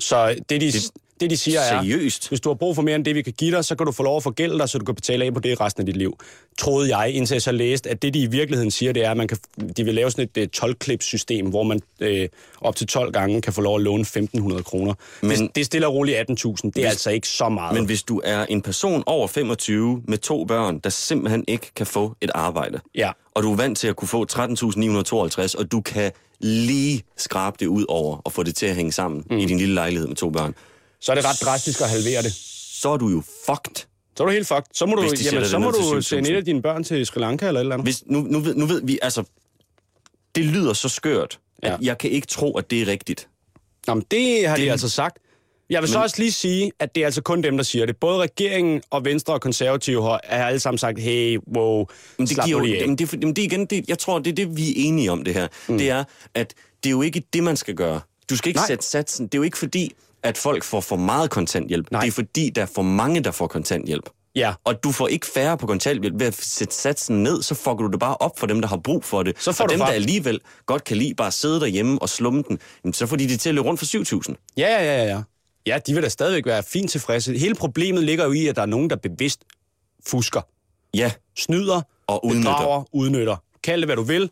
[0.00, 0.90] Så det, de, det,
[1.20, 2.28] det, de siger er, Seriøst?
[2.28, 3.92] hvis du har brug for mere end det, vi kan give dig, så kan du
[3.92, 5.86] få lov at få gæld dig, så du kan betale af på det resten af
[5.86, 6.18] dit liv.
[6.58, 9.16] Troede jeg, indtil jeg så læste, at det, de i virkeligheden siger, det er, at
[9.16, 9.38] man kan,
[9.76, 12.28] de vil lave sådan et uh, 12-klip-system, hvor man øh,
[12.60, 14.94] op til 12 gange kan få lov at låne 1.500 kroner.
[15.20, 16.70] Men Men- det, stiller roligt 18.000.
[16.74, 17.74] Det er altså ikke så meget.
[17.74, 21.86] Men hvis du er en person over 25 med to børn, der simpelthen ikke kan
[21.86, 23.10] få et arbejde, Ja.
[23.34, 26.10] og du er vant til at kunne få 13.952, og du kan
[26.40, 29.38] lige skrabe det ud over og få det til at hænge sammen mm.
[29.38, 30.54] i din lille lejlighed med to børn,
[31.00, 32.32] så er det ret drastisk at halvere det.
[32.82, 33.86] så er du jo fucked.
[34.16, 34.62] Så er du helt fucked.
[34.74, 36.00] Så må du, Hvis sætter jamen, så må du 7.000.
[36.00, 37.86] sende et af dine børn til Sri Lanka eller et eller andet.
[37.86, 39.24] Hvis, nu, nu, ved, nu ved vi, altså,
[40.34, 41.76] det lyder så skørt, at Ja.
[41.82, 43.28] jeg kan ikke tro, at det er rigtigt.
[43.88, 44.64] Jamen, det har det...
[44.66, 45.18] De altså sagt.
[45.70, 47.86] Jeg vil så Men- også lige sige, at det er altså kun dem, der siger
[47.86, 47.96] det.
[47.96, 51.86] Både regeringen og Venstre og Konservative har, har alle sammen sagt, hey, wow,
[52.18, 52.88] Men det giver lige af.
[52.88, 55.24] men det, men det igen, det, jeg tror, det er det, vi er enige om
[55.24, 55.48] det her.
[55.68, 55.78] Mm.
[55.78, 58.00] Det er, at det er jo ikke det, man skal gøre.
[58.30, 58.58] Du skal ikke.
[58.58, 58.66] Nej.
[58.66, 59.26] sætte satsen.
[59.26, 59.92] Det er jo ikke fordi,
[60.22, 61.90] at folk får for meget kontanthjælp.
[61.90, 62.00] Nej.
[62.00, 64.10] Det er fordi, der er for mange, der får kontanthjælp.
[64.34, 64.54] Ja.
[64.64, 67.88] Og du får ikke færre på kontanthjælp ved at sætte satsen ned, så fucker du
[67.90, 69.36] det bare op for dem, der har brug for det.
[69.42, 72.42] Så får og dem, der alligevel godt kan lide bare at sidde derhjemme og slumme
[72.48, 73.86] den, jamen, så får de det til at løbe rundt for
[74.30, 74.52] 7.000.
[74.56, 75.22] Ja, ja, ja, ja.
[75.66, 77.38] Ja, de vil da stadigvæk være fint tilfredse.
[77.38, 79.40] Hele problemet ligger jo i, at der er nogen, der bevidst
[80.06, 80.40] fusker,
[80.94, 82.50] Ja, snyder, Og udnytter.
[82.56, 83.36] bedrager, udnytter.
[83.62, 84.30] Kald det, hvad du vil.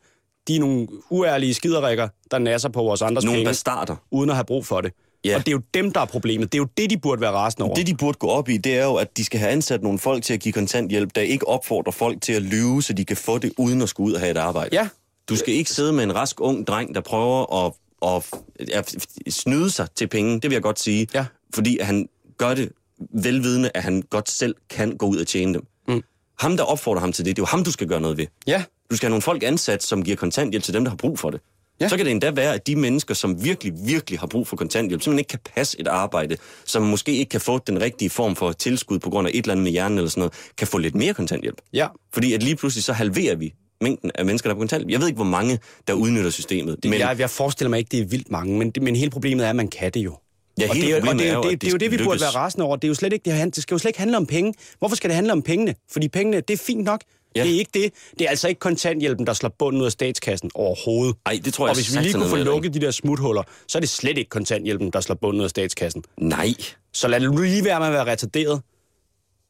[0.48, 3.96] De er nogle uærlige skiderikker, der nasser på vores andres nogle penge, bastarder.
[4.10, 4.92] uden at have brug for det.
[5.24, 5.36] Ja.
[5.36, 6.52] Og det er jo dem, der er problemet.
[6.52, 7.74] Det er jo det, de burde være rasende over.
[7.74, 9.98] Det, de burde gå op i, det er jo, at de skal have ansat nogle
[9.98, 13.16] folk til at give kontanthjælp, der ikke opfordrer folk til at lyve, så de kan
[13.16, 14.68] få det uden at skulle ud og have et arbejde.
[14.72, 14.88] Ja.
[15.28, 18.34] Du skal ikke sidde med en rask ung dreng, der prøver at, at,
[18.72, 18.94] at
[19.32, 21.06] snyde sig til penge, det vil jeg godt sige.
[21.14, 21.26] Ja.
[21.54, 22.08] Fordi han
[22.38, 22.72] gør det
[23.14, 25.66] velvidende, at han godt selv kan gå ud og tjene dem.
[25.88, 26.02] Mm.
[26.38, 28.26] Ham, der opfordrer ham til det, det er jo ham, du skal gøre noget ved.
[28.46, 31.18] Ja, Du skal have nogle folk ansat, som giver kontanthjælp til dem, der har brug
[31.18, 31.40] for det.
[31.80, 31.88] Ja.
[31.88, 35.02] Så kan det endda være, at de mennesker, som virkelig, virkelig har brug for kontanthjælp,
[35.02, 38.52] simpelthen ikke kan passe et arbejde, som måske ikke kan få den rigtige form for
[38.52, 40.94] tilskud på grund af et eller andet med hjernen eller sådan noget, kan få lidt
[40.94, 41.56] mere kontanthjælp.
[41.72, 41.86] ja.
[42.12, 44.90] Fordi at lige pludselig så halverer vi mængden af mennesker, der er på kontanthjælp.
[44.92, 45.58] Jeg ved ikke, hvor mange,
[45.88, 46.76] der udnytter systemet.
[46.82, 46.98] Det, men...
[47.00, 49.50] jeg, jeg forestiller mig ikke, det er vildt mange, men, det, men hele problemet er,
[49.50, 50.16] at man kan det jo.
[50.60, 51.90] Ja, og det, er- og det, er jo, det, at det, er jo det det,
[51.90, 52.22] vi burde lykkes.
[52.22, 52.76] være rasende over.
[52.76, 54.54] Det, er jo slet ikke, det, det skal jo slet ikke handle om penge.
[54.78, 55.74] Hvorfor skal det handle om pengene?
[55.92, 57.00] Fordi pengene, det er fint nok.
[57.36, 57.42] Ja.
[57.42, 57.92] Det er ikke det.
[58.18, 61.16] Det er altså ikke kontanthjælpen, der slår bunden ud af statskassen overhovedet.
[61.26, 63.78] Ej, det tror jeg Og hvis vi lige kunne få lukket de der smuthuller, så
[63.78, 66.04] er det slet ikke kontanthjælpen, der slår bunden ud af statskassen.
[66.16, 66.54] Nej.
[66.92, 68.62] Så lad nu lige være med at være retarderet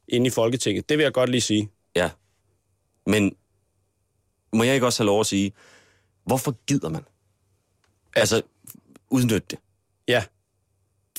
[0.07, 0.89] inde i Folketinget.
[0.89, 1.69] Det vil jeg godt lige sige.
[1.95, 2.09] Ja.
[3.05, 3.35] Men
[4.53, 5.51] må jeg ikke også have lov at sige,
[6.25, 7.01] hvorfor gider man?
[8.15, 8.41] Altså,
[9.09, 9.59] udnytte det.
[10.07, 10.23] Ja.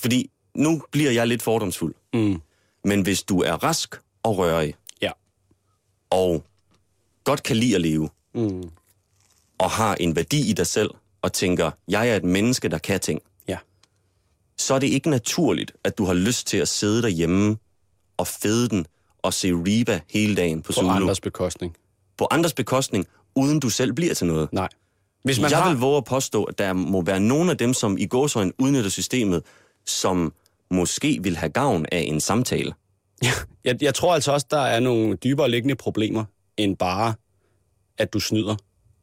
[0.01, 1.95] Fordi nu bliver jeg lidt fordomsfuld.
[2.15, 2.41] Mm.
[2.85, 5.11] Men hvis du er rask og rørig, Ja.
[6.11, 6.45] og
[7.31, 8.63] godt kan lide at leve, Mm.
[9.59, 10.91] og har en værdi i dig selv,
[11.23, 13.59] og tænker, jeg er et menneske, der kan ting, Ja.
[14.59, 17.57] så er det ikke naturligt, at du har lyst til at sidde derhjemme
[18.17, 18.87] og fede den
[19.23, 20.89] og se Reba hele dagen på, På Zulu.
[20.89, 21.77] andres bekostning.
[22.19, 23.07] På andres bekostning,
[23.37, 24.53] uden du selv bliver til noget.
[24.53, 24.69] Nej.
[25.25, 25.71] Hvis man jeg har...
[25.71, 28.91] vil våge at påstå, at der må være nogle af dem, som i gåsøjne udnytter
[28.91, 29.43] systemet,
[29.87, 30.33] som
[30.71, 32.73] måske vil have gavn af en samtale.
[33.65, 36.25] Jeg, jeg tror altså også, der er nogle dybere liggende problemer,
[36.65, 37.15] end bare,
[37.99, 38.57] at du snyder.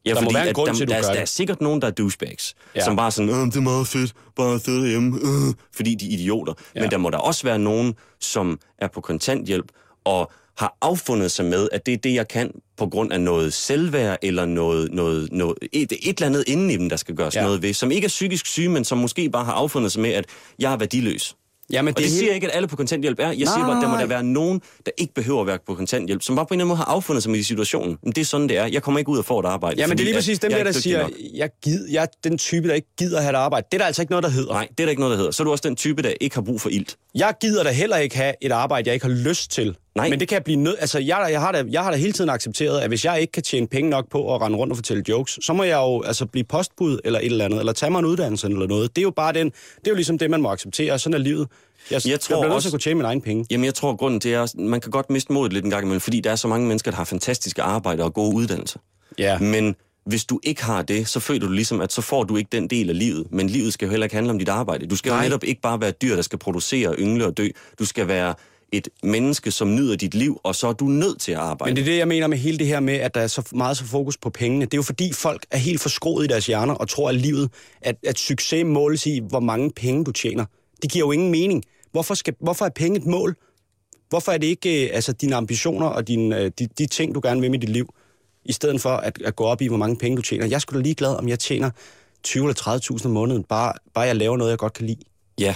[0.04, 1.20] Ja, Der må fordi være en at grund der, til, at du der, gør der
[1.20, 2.84] er sikkert nogen, der er douchebags, Ja.
[2.84, 6.06] som bare sådan, "Øh, det er meget fedt, bare at sidde hjemme, øh, fordi de
[6.06, 6.54] er idioter.
[6.74, 6.80] Ja.
[6.80, 9.66] Men der må der også være nogen, som er på kontanthjælp
[10.04, 13.52] og har affundet sig med, at det er det, jeg kan på grund af noget
[13.52, 17.34] selvværd eller noget, noget, noget et, et eller andet inden i dem, der skal gøres
[17.36, 17.42] ja.
[17.42, 20.10] noget ved, som ikke er psykisk syge, men som måske bare har affundet sig med,
[20.12, 20.24] at
[20.58, 21.36] jeg er værdiløs.
[21.72, 23.22] Jamen, og det det er siger helt- jeg ikke, at alle på kontanthjælp er.
[23.28, 25.58] Jeg Nej, siger bare, at der må der være nogen, der ikke behøver at være
[25.66, 27.98] på kontanthjælp, som bare på en eller anden måde har affundet sig med situationen.
[28.02, 28.66] Men det er sådan, det er.
[28.66, 29.80] Jeg kommer ikke ud og får et arbejde.
[29.80, 31.10] Ja, men det er lige præcis dem der, er der siger, nok.
[31.34, 33.66] jeg, gid, jeg er den type, der ikke gider have et arbejde.
[33.72, 34.52] Det er der altså ikke noget, der hedder.
[34.52, 35.30] Nej, det er der ikke noget, der hedder.
[35.32, 36.96] Så er du også den type, der ikke har brug for ilt.
[37.14, 39.76] Jeg gider da heller ikke have et arbejde, jeg ikke har lyst til.
[40.02, 40.10] Nej.
[40.10, 40.76] Men det kan jeg blive nødt...
[40.80, 43.32] Altså, jeg, jeg, har da, jeg har da hele tiden accepteret, at hvis jeg ikke
[43.32, 46.02] kan tjene penge nok på at rende rundt og fortælle jokes, så må jeg jo
[46.02, 48.96] altså blive postbud eller et eller andet, eller tage mig en uddannelse eller noget.
[48.96, 49.46] Det er jo bare den...
[49.46, 50.98] Det er jo ligesom det, man må acceptere.
[50.98, 51.48] Sådan er livet.
[51.90, 53.46] Jeg, Jeg jeg tror bliver nødt også- til at kunne tjene mine egne penge.
[53.50, 56.00] Jamen, jeg tror, grunden til er, man kan godt miste modet lidt en gang imellem,
[56.00, 58.78] fordi der er så mange mennesker, der har fantastiske arbejder og gode uddannelser.
[59.18, 59.38] Ja.
[59.38, 59.76] Men
[60.06, 62.68] hvis du ikke har det, så føler du ligesom, at så får du ikke den
[62.68, 63.26] del af livet.
[63.30, 64.86] Men livet skal jo heller ikke handle om dit arbejde.
[64.86, 65.24] Du skal jo Nej.
[65.24, 67.48] netop ikke bare være dyr, der skal producere, yngle og dø.
[67.78, 68.34] Du skal være
[68.72, 71.70] et menneske, som nyder dit liv, og så er du nødt til at arbejde.
[71.70, 73.48] Men det er det, jeg mener med hele det her med, at der er så
[73.52, 74.64] meget så fokus på pengene.
[74.64, 77.50] Det er jo fordi, folk er helt forskroet i deres hjerner og tror, at livet,
[77.80, 80.44] at, at succes måles i, hvor mange penge du tjener.
[80.82, 81.64] Det giver jo ingen mening.
[81.92, 83.36] Hvorfor, skal, hvorfor er penge et mål?
[84.08, 87.20] Hvorfor er det ikke øh, altså, dine ambitioner og dine, øh, de, de ting, du
[87.22, 87.94] gerne vil med dit liv,
[88.44, 90.46] i stedet for at, at gå op i, hvor mange penge du tjener?
[90.46, 91.70] Jeg skulle da ligeglad, om jeg tjener
[92.22, 95.00] 20 eller 30.000 om måneden, bare, bare jeg laver noget, jeg godt kan lide.
[95.40, 95.54] Ja.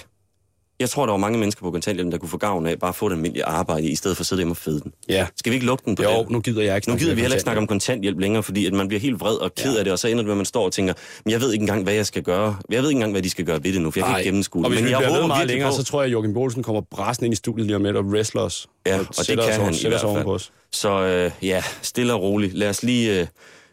[0.82, 2.94] Jeg tror, der var mange mennesker på kontanthjælp, der kunne få gavn af bare at
[2.94, 4.92] få et almindeligt arbejde, i stedet for at sidde hjemme og fede den.
[5.08, 5.26] Ja.
[5.36, 6.30] Skal vi ikke lukke den på Jo, det?
[6.30, 8.18] nu gider jeg ikke Nu gider vi heller ikke snakke om kontanthjælp.
[8.20, 9.78] længere, fordi at man bliver helt vred og ked Ja.
[9.78, 11.52] af det, og så ender det med, at man står og tænker, men jeg ved
[11.52, 12.56] ikke engang, hvad jeg skal gøre.
[12.70, 14.28] Jeg ved ikke engang, hvad de skal gøre ved det nu, for jeg kan ikke
[14.28, 14.72] gennemskue og det.
[14.72, 16.80] hvis Men vi jeg bliver meget længere, på, så tror jeg, at Joachim Bolsen kommer
[16.90, 18.66] brassen ind i studiet lige om lidt og wrestler os.
[18.86, 20.40] Ja, og det sætter kan han i hvert fald.
[20.72, 22.54] Så øh, ja, stille og roligt.
[22.54, 23.20] Lad os lige...
[23.20, 23.26] Øh,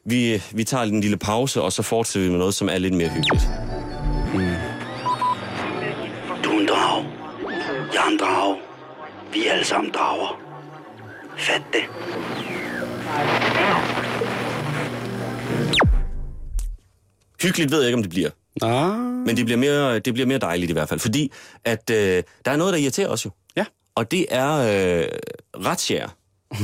[0.05, 2.93] vi, vi tager en lille pause, og så fortsætter vi med noget, som er lidt
[2.93, 3.43] mere hyggeligt.
[7.93, 8.57] Jeg er en drag.
[9.33, 10.41] Vi er alle sammen drager.
[11.37, 11.83] Fat det.
[17.41, 18.29] Hyggeligt ved jeg ikke, om det bliver.
[18.61, 18.99] Ah.
[18.99, 20.99] Men det bliver mere, det bliver mere dejligt i hvert fald.
[20.99, 21.31] Fordi
[21.65, 23.29] at øh, der er noget, der irriterer os jo.
[23.55, 23.65] Ja.
[23.95, 25.07] Og det er øh,
[25.65, 26.09] retsjære.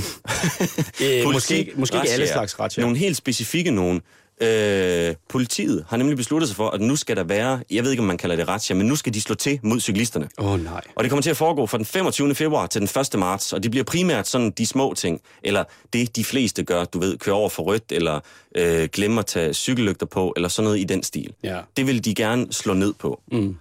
[1.04, 2.82] Øh, måske, ikke- måske ikke alle slags ret, ja.
[2.82, 4.02] Nogle helt specifikke nogen.
[4.42, 8.02] Øh, politiet har nemlig besluttet sig for, at nu skal der være, jeg ved ikke,
[8.02, 10.30] om man kalder det retsjære, men nu skal de slå til mod cyklisterne.
[10.38, 10.82] Åh oh, nej.
[10.96, 12.36] Og det kommer til at foregå fra den 25.
[12.36, 13.20] februar til den 1.
[13.20, 15.64] marts, og det bliver primært sådan de små ting, eller
[15.94, 18.20] det de fleste gør, du ved, køre over for rødt, eller
[18.56, 21.34] øh, glemme at tage cykellygter på, eller sådan noget i den stil.
[21.44, 21.62] Ja.
[21.78, 23.22] Det vil de gerne slå ned på.
[23.32, 23.58] Mm.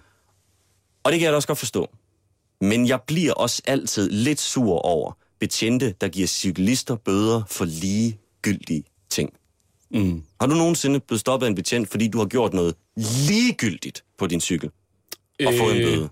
[1.03, 1.89] Og det kan jeg da også godt forstå.
[2.61, 8.83] Men jeg bliver også altid lidt sur over betjente, der giver cyklister bøder for ligegyldige.
[9.99, 10.23] Mm.
[10.41, 12.75] Har du nogensinde blevet stoppet af en betjent, fordi du har gjort noget
[13.29, 14.69] ligegyldigt på din cykel?
[15.45, 16.09] Og fået en Øh, bøde?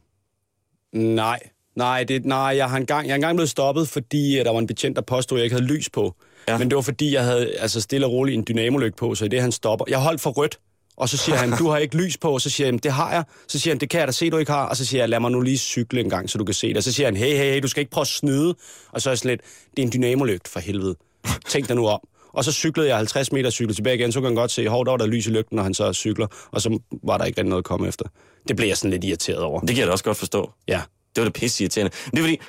[1.15, 1.39] Nej,
[1.75, 4.59] nej, det, nej jeg, har engang, jeg er engang blevet stoppet, fordi øh, der var
[4.59, 6.15] en betjent, der påstod, at jeg ikke havde lys på.
[6.47, 6.57] Ja.
[6.57, 9.27] Men det var fordi, jeg havde altså, stille og roligt en dynamolygt på, så i
[9.27, 9.85] det han stopper.
[9.89, 10.59] Jeg holdt for rødt,
[10.97, 12.91] og så siger han, du har ikke lys på, og så siger jeg, "Jamen, det
[12.91, 13.23] har jeg.
[13.47, 14.65] Så siger han, det kan jeg da se, du ikke har.
[14.65, 16.67] Og så siger jeg, lad mig nu lige cykle en gang, så du kan se
[16.67, 16.77] det.
[16.77, 18.55] Og så siger han, hey, hey, hey, du skal ikke prøve at snyde.
[18.91, 19.41] Og så er jeg sådan lidt,
[19.77, 20.95] det er en dynamolygt for helvede.
[21.49, 21.99] Tænk dig nu om.
[22.33, 24.85] Og så cyklede jeg 50 meter cykel tilbage igen, så kan han godt se, hov,
[24.85, 27.37] der var der lys i lygten, når han så cykler, og så var der ikke
[27.37, 28.05] rigtig noget at komme efter.
[28.47, 29.59] Det blev jeg sådan lidt irriteret over.
[29.59, 30.51] Det kan jeg da også godt forstå.
[30.67, 30.81] Ja.
[31.15, 31.91] Det var da pisse irriterende.
[32.11, 32.39] Det er fordi,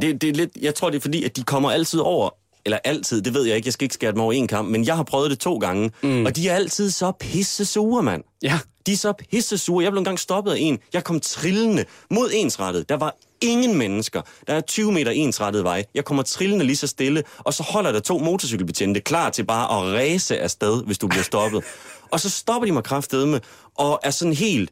[0.00, 2.30] det, det er lidt, jeg tror, det er fordi, at de kommer altid over,
[2.64, 4.86] eller altid, det ved jeg ikke, jeg skal ikke skære dem over en kamp, men
[4.86, 6.26] jeg har prøvet det to gange, mm.
[6.26, 8.24] og de er altid så pisse sure, mand.
[8.42, 8.58] Ja.
[8.86, 9.84] De er så pisse sure.
[9.84, 10.78] Jeg blev engang stoppet af en.
[10.92, 12.88] Jeg kom trillende mod ensrettet.
[12.88, 14.22] Der var ingen mennesker.
[14.46, 15.84] Der er 20 meter ensrettet vej.
[15.94, 19.78] Jeg kommer trillende lige så stille, og så holder der to motorcykelbetjente klar til bare
[19.78, 21.64] at ræse afsted, hvis du bliver stoppet.
[22.12, 23.40] og så stopper de mig kraftedeme,
[23.74, 24.70] og er sådan helt...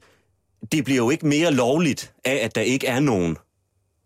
[0.72, 3.36] Det bliver jo ikke mere lovligt af, at der ikke er nogen.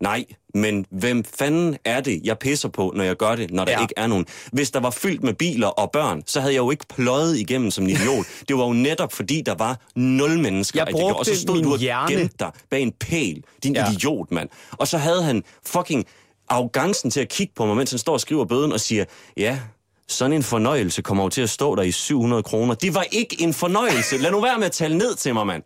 [0.01, 3.71] Nej, men hvem fanden er det, jeg pisser på, når jeg gør det, når der
[3.71, 3.81] ja.
[3.81, 4.25] Ikke er nogen?
[4.51, 7.71] Hvis der var fyldt med biler og børn, så havde jeg jo ikke pløjet igennem
[7.71, 8.25] som en idiot.
[8.47, 10.79] det var jo netop fordi, der var nul mennesker.
[10.79, 11.15] Jeg at gjorde.
[11.15, 12.15] og så brugte stod du og hjerne.
[12.15, 13.43] gemte dig bag en pæl.
[13.63, 13.75] Din.
[13.75, 13.91] Ja.
[13.91, 14.49] idiot, mand.
[14.71, 16.05] Og så havde han fucking
[16.49, 19.05] arrogancen til at kigge på mig, mens han står og skriver bøden og siger,
[19.37, 19.59] ja,
[20.07, 22.75] sådan en fornøjelse kommer jo til at stå der i 700 kroner.
[22.75, 24.17] Det var ikke en fornøjelse.
[24.17, 25.63] Lad nu være med at tale ned til mig, mand.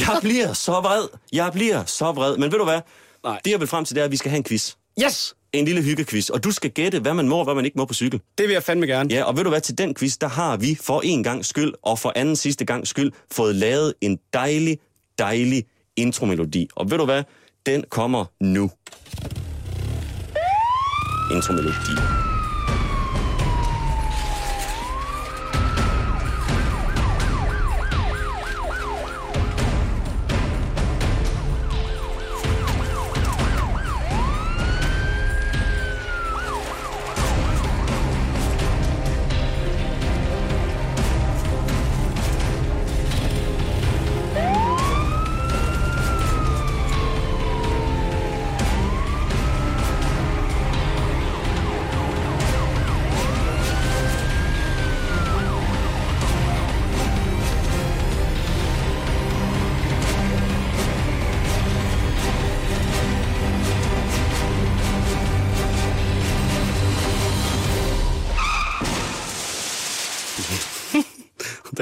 [0.00, 1.08] Jeg bliver så vred.
[1.32, 2.36] Jeg bliver så vred.
[2.36, 2.80] Men ved du hvad?
[3.28, 3.40] Nej.
[3.44, 4.74] Det jeg vil frem til, det er, at vi skal have en quiz.
[5.04, 5.34] Yes!
[5.52, 6.28] En lille hyggequiz.
[6.28, 8.20] Og du skal gætte, hvad man må og hvad man ikke må på cykel.
[8.38, 9.14] Det vil jeg fandme gerne.
[9.14, 11.72] Ja, og ved du hvad, til den quiz, der har vi for en gang skyld,
[11.82, 14.78] og for anden sidste gang skyld, fået lavet en dejlig,
[15.18, 15.64] dejlig
[15.96, 16.68] intromelodi.
[16.76, 17.22] Og ved du hvad,
[17.66, 18.70] den kommer nu.
[21.32, 22.17] Intromelodi.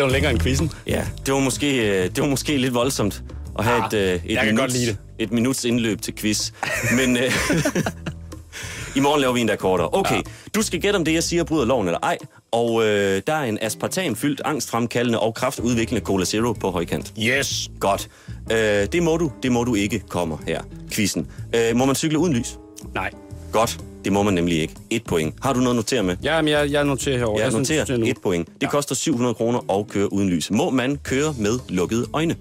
[0.07, 0.73] Var længere end quizzen.
[0.87, 3.23] Ja, det var måske, øh, det var måske lidt voldsomt
[3.59, 4.97] at have Ah, et, øh, et, lide det.
[5.19, 6.51] et minuts indløb til quiz.
[6.97, 7.23] Men øh,
[8.97, 9.89] i morgen laver vi en der kortere.
[9.93, 10.21] Okay, ja.
[10.55, 12.19] du skal gætte om det, jeg siger, bryder loven eller ej.
[12.53, 17.13] Og øh, der er en aspartamfyldt, angstfremkaldende og kraftudviklende Cola Zero på højkant.
[17.19, 17.71] Yes.
[17.81, 18.09] Godt.
[18.53, 18.59] Øh,
[18.93, 20.63] det må du, det må du ikke kommer her.
[20.93, 21.27] Quizzen.
[21.55, 22.59] Øh, må man cykle uden lys?
[22.95, 23.11] Nej.
[23.53, 23.79] Godt.
[24.07, 24.75] Det må man nemlig ikke.
[24.91, 25.35] Et point.
[25.43, 26.17] Har du noget at notere med?
[26.23, 27.41] Ja, men jeg, jeg noterer herovre.
[27.41, 28.07] Jeg noterer noterer nu.
[28.07, 28.49] et point.
[28.61, 30.51] Det koster 700 kroner at køre uden lys.
[30.51, 32.37] Må man køre med lukkede øjne?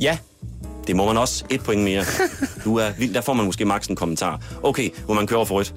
[0.00, 0.18] Ja.
[0.86, 1.44] Det må man også.
[1.50, 2.04] Et point mere.
[2.64, 3.14] Du er vild.
[3.14, 4.42] Der får man måske maks en kommentar.
[4.62, 5.74] Okay, må man køre over for rødt?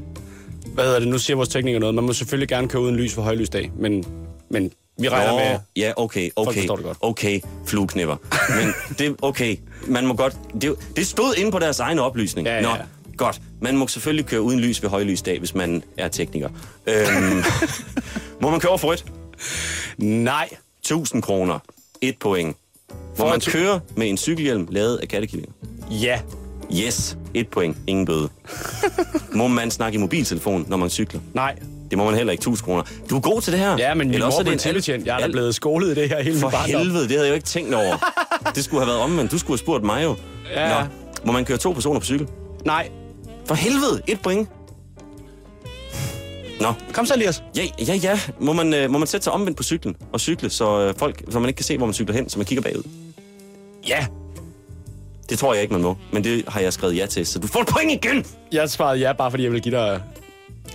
[0.73, 1.07] Hvad hedder det?
[1.07, 1.95] Nu siger vores tekniker noget.
[1.95, 4.03] Man må selvfølgelig gerne køre uden lys for højlysdag, men,
[4.49, 5.59] men vi regner Nå, med...
[5.75, 6.59] Ja, okay, Folk okay.
[6.59, 6.97] forstår det godt.
[7.01, 8.15] Okay, flueknipper.
[8.49, 10.37] Men det, okay, man må godt...
[10.61, 12.47] Det, det stod inde på deres egen oplysning.
[12.47, 12.75] Ja, ja, Nå, ja.
[13.17, 13.41] Godt.
[13.61, 16.49] Man må selvfølgelig køre uden lys ved højlysdag, hvis man er tekniker.
[16.87, 17.43] Øhm,
[18.41, 19.05] må man køre over for rødt?
[19.97, 20.49] Nej.
[20.79, 21.59] 1000 kroner.
[22.01, 22.57] Et point.
[23.19, 25.53] Må man køre med en cykelhjelm lavet af kattekillinger?
[25.91, 26.19] Ja.
[26.73, 27.17] Yes.
[27.33, 27.77] Et point.
[27.87, 28.29] Ingen bøde.
[29.33, 31.19] må man snakke i mobiltelefon, når man cykler?
[31.33, 31.55] Nej.
[31.89, 32.41] Det må man heller ikke.
[32.41, 32.83] 1000 kroner.
[33.09, 33.77] Du er god til det her.
[33.77, 35.05] Ja, men min mor er blev intelligent.
[35.05, 37.35] Jeg er da blevet skolet i det her hele For helvede, det havde jeg jo
[37.35, 38.13] ikke tænkt over.
[38.55, 39.31] Det skulle have været omvendt.
[39.31, 40.15] Du skulle have spurgt mig jo.
[40.53, 40.79] Ja.
[40.81, 40.85] Nå,
[41.25, 42.27] må man køre to personer på cykel?
[42.65, 42.89] Nej.
[43.45, 44.49] For helvede, et point.
[46.61, 47.43] Nå, Kom så, Elias.
[47.55, 48.19] ja, ja, ja.
[48.39, 51.23] Må man, øh, må man sætte sig omvendt på cyklen og cykle, så, øh, folk,
[51.31, 52.83] så man ikke kan se, hvor man cykler hen, så man kigger bagud?
[53.87, 54.05] Ja.
[55.29, 55.97] Det tror jeg ikke, man må.
[56.11, 58.25] Men det har jeg skrevet ja til, så du får et point igen!
[58.51, 60.01] Jeg svarede ja, bare fordi jeg vil give dig...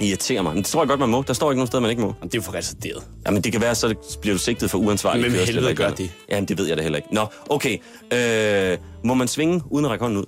[0.01, 0.55] Irriterer mig.
[0.55, 1.25] Men det tror jeg godt, man må.
[1.27, 2.09] Der står ikke nogen sted, man ikke må.
[2.09, 3.03] Jamen, det er jo for retarderet.
[3.27, 6.11] Jamen, det kan være, så bliver du sigtet for uansvarlig Men kørsel helvede gør andet.
[6.31, 7.15] Jamen, det ved jeg da heller ikke.
[7.15, 7.79] Nå, okay.
[8.13, 10.25] Øh, må man svinge uden at række hånden ud?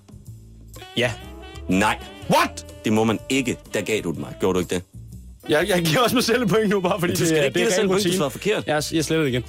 [0.96, 1.12] Ja.
[1.68, 1.98] Nej,
[2.30, 2.66] What?
[2.84, 3.56] det må man ikke.
[3.74, 4.34] Der gav du den mig.
[4.40, 4.82] Gjorde du ikke det?
[5.48, 7.44] Jeg, jeg giver også mig selv et point nu, bare fordi Du skal det, er-
[7.44, 8.14] ikke det give er dig selv ren du rutine.
[8.14, 8.66] svarede forkert.
[8.66, 9.44] Jeg, jeg sletter det igen.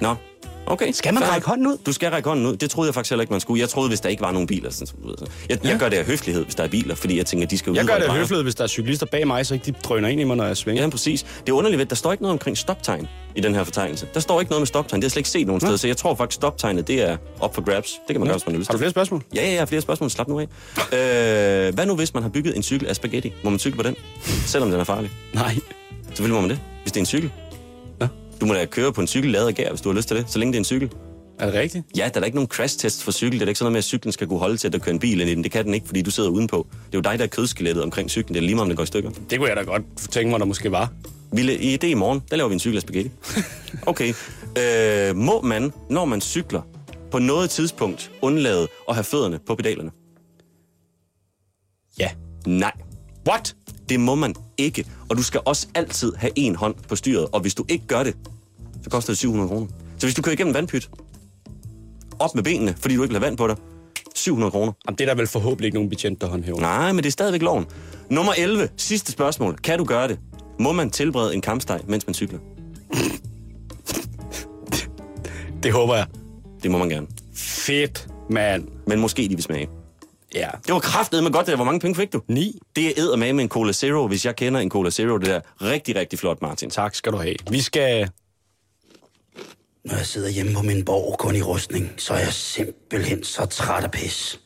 [0.00, 0.14] Nå,
[0.66, 0.92] okay.
[0.92, 1.76] Skal man Fair række hånden ud?
[1.86, 2.56] Du skal række hånden ud.
[2.56, 3.60] Det troede jeg faktisk heller ikke, man skulle.
[3.60, 4.70] Jeg troede, hvis der ikke var nogen biler.
[4.70, 4.94] Sådan, så.
[5.48, 5.78] jeg, jeg Ja.
[5.78, 7.84] gør det af høflighed, hvis der er biler, fordi jeg tænker, at de skal Jeg
[7.84, 10.20] gør det af høflighed, hvis der er cyklister bag mig, så ikke de drøner ind
[10.20, 10.82] i mig, når jeg svinger.
[10.82, 11.22] Ja, præcis.
[11.22, 14.06] Det er underligt, at der står ikke noget omkring stoptegn i den her fortegnelse.
[14.14, 15.00] Der står ikke noget med stoptegn.
[15.02, 17.16] Det har jeg slet ikke set nogen steder, så jeg tror faktisk, stoptegnet det er
[17.40, 17.90] op for grabs.
[17.90, 19.22] Det kan man gøre, hvis man har lyst Har du flere spørgsmål?
[19.34, 20.10] Ja, ja, jeg har flere spørgsmål.
[20.10, 20.46] Slap nu af.
[21.68, 23.32] øh, hvad nu, hvis man har bygget en cykel af spaghetti?
[23.42, 23.96] Må man cykle på den?
[24.46, 25.10] Selvom den er farlig.
[25.32, 25.54] Nej.
[26.06, 27.30] Selvfølgelig må man det, hvis det er en cykel.
[28.42, 30.16] Du må da køre på en cykel lavet af gær, hvis du har lyst til
[30.16, 30.90] det, så længe det er en cykel.
[31.38, 31.84] Er det rigtigt?
[31.96, 33.32] Ja, der er da ikke nogen crash-test for cykel.
[33.32, 34.78] Det er da ikke sådan noget med, at cyklen skal kunne holde til, at der
[34.78, 35.44] kører en bil ind i den.
[35.44, 36.66] Det kan den ikke, fordi du sidder udenpå.
[36.70, 38.34] Det er jo dig, der er kødskelettet omkring cyklen.
[38.34, 39.10] Det er lige meget, om den går i stykker.
[39.30, 40.92] Det kunne jeg da godt tænke mig, der måske var.
[41.32, 43.10] Ville, I det i morgen, der laver vi en cykel af spaghetti.
[43.86, 44.14] Okay.
[44.58, 46.62] Øh, må man, når man cykler,
[47.10, 49.90] på noget tidspunkt undlade at have fødderne på pedalerne?
[51.98, 52.10] Ja.
[52.46, 52.72] Nej.
[53.28, 53.54] What?
[53.88, 54.86] Det må man ikke.
[55.08, 57.26] Og du skal også altid have en hånd på styret.
[57.32, 58.16] Og hvis du ikke gør det,
[58.82, 59.66] så koster det 700 kroner.
[59.98, 60.90] Så hvis du kører igennem en vandpyt,
[62.18, 63.56] op med benene, fordi du ikke vil have vand på dig,
[64.14, 64.72] 700 kroner.
[64.86, 66.60] Jamen, det er der vel forhåbentlig ikke nogen betjent, der håndhæver.
[66.60, 67.66] Nej, men det er stadigvæk loven.
[68.10, 68.68] Nummer 11.
[68.76, 69.56] Sidste spørgsmål.
[69.56, 70.18] Kan du gøre det?
[70.60, 72.38] Må man tilberede en kampsteg, mens man cykler?
[75.62, 76.06] Det håber jeg.
[76.62, 77.06] Det må man gerne.
[77.34, 78.68] Fedt, mand.
[78.86, 79.68] Men måske de vil smage.
[80.34, 80.48] Ja.
[80.66, 81.56] Det var kraftet med godt, det der.
[81.56, 82.22] Hvor mange penge fik du?
[82.28, 82.58] Ni.
[82.76, 85.16] Det er æder med med en Cola Zero, hvis jeg kender en Cola Zero.
[85.18, 86.70] Det der rigtig, rigtig flot, Martin.
[86.70, 87.34] Tak skal du have.
[87.50, 88.10] Vi skal...
[89.84, 93.44] Når jeg sidder hjemme på min borg kun i rustning, så er jeg simpelthen så
[93.46, 94.40] træt af pis.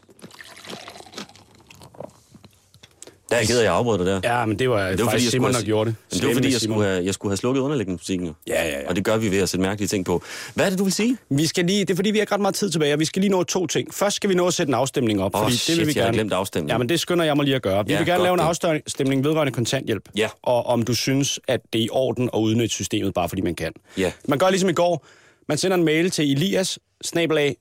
[3.30, 4.20] Der er jeg ked af, at jeg afbrød dig der.
[4.24, 5.96] Ja, men det var, det var faktisk Simon, der gjorde det.
[6.12, 8.26] Men det var fordi, jeg skulle, have, jeg skulle have slukket underliggende musikken.
[8.26, 8.32] jo.
[8.46, 8.88] Ja, ja, ja.
[8.88, 10.22] Og det gør vi ved at sætte mærkelige ting på.
[10.54, 11.16] Hvad er det, du vil sige?
[11.30, 13.04] Vi skal lige, det er fordi, vi har ikke ret meget tid tilbage, og vi
[13.04, 13.94] skal lige nå to ting.
[13.94, 15.98] Først skal vi nå at sætte en afstemning op, Åh, fordi shit, det vil vi
[15.98, 16.16] jeg gerne.
[16.16, 16.70] glemt afstemningen.
[16.70, 17.86] Ja, men det skynder jeg mig lige at gøre.
[17.86, 20.28] Vi Ja, vil gerne lave en afstemning vedrørende kontanthjælp, Ja.
[20.42, 23.54] og om du synes, at det er i orden at udnytte systemet, bare fordi man
[23.54, 23.72] kan.
[23.98, 24.12] Ja.
[24.28, 25.06] Man gør ligesom i går.
[25.48, 26.78] Man sender en mail til elias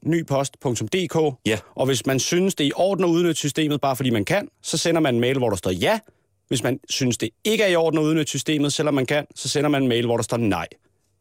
[0.05, 1.57] nypost.dk, Ja.
[1.75, 4.47] og hvis man synes, det er i orden at udnytte systemet, bare fordi man kan,
[4.63, 5.99] så sender man en mail, hvor der står ja.
[6.47, 9.49] Hvis man synes, det ikke er i orden at udnytte systemet, selvom man kan, så
[9.49, 10.67] sender man en mail, hvor der står nej.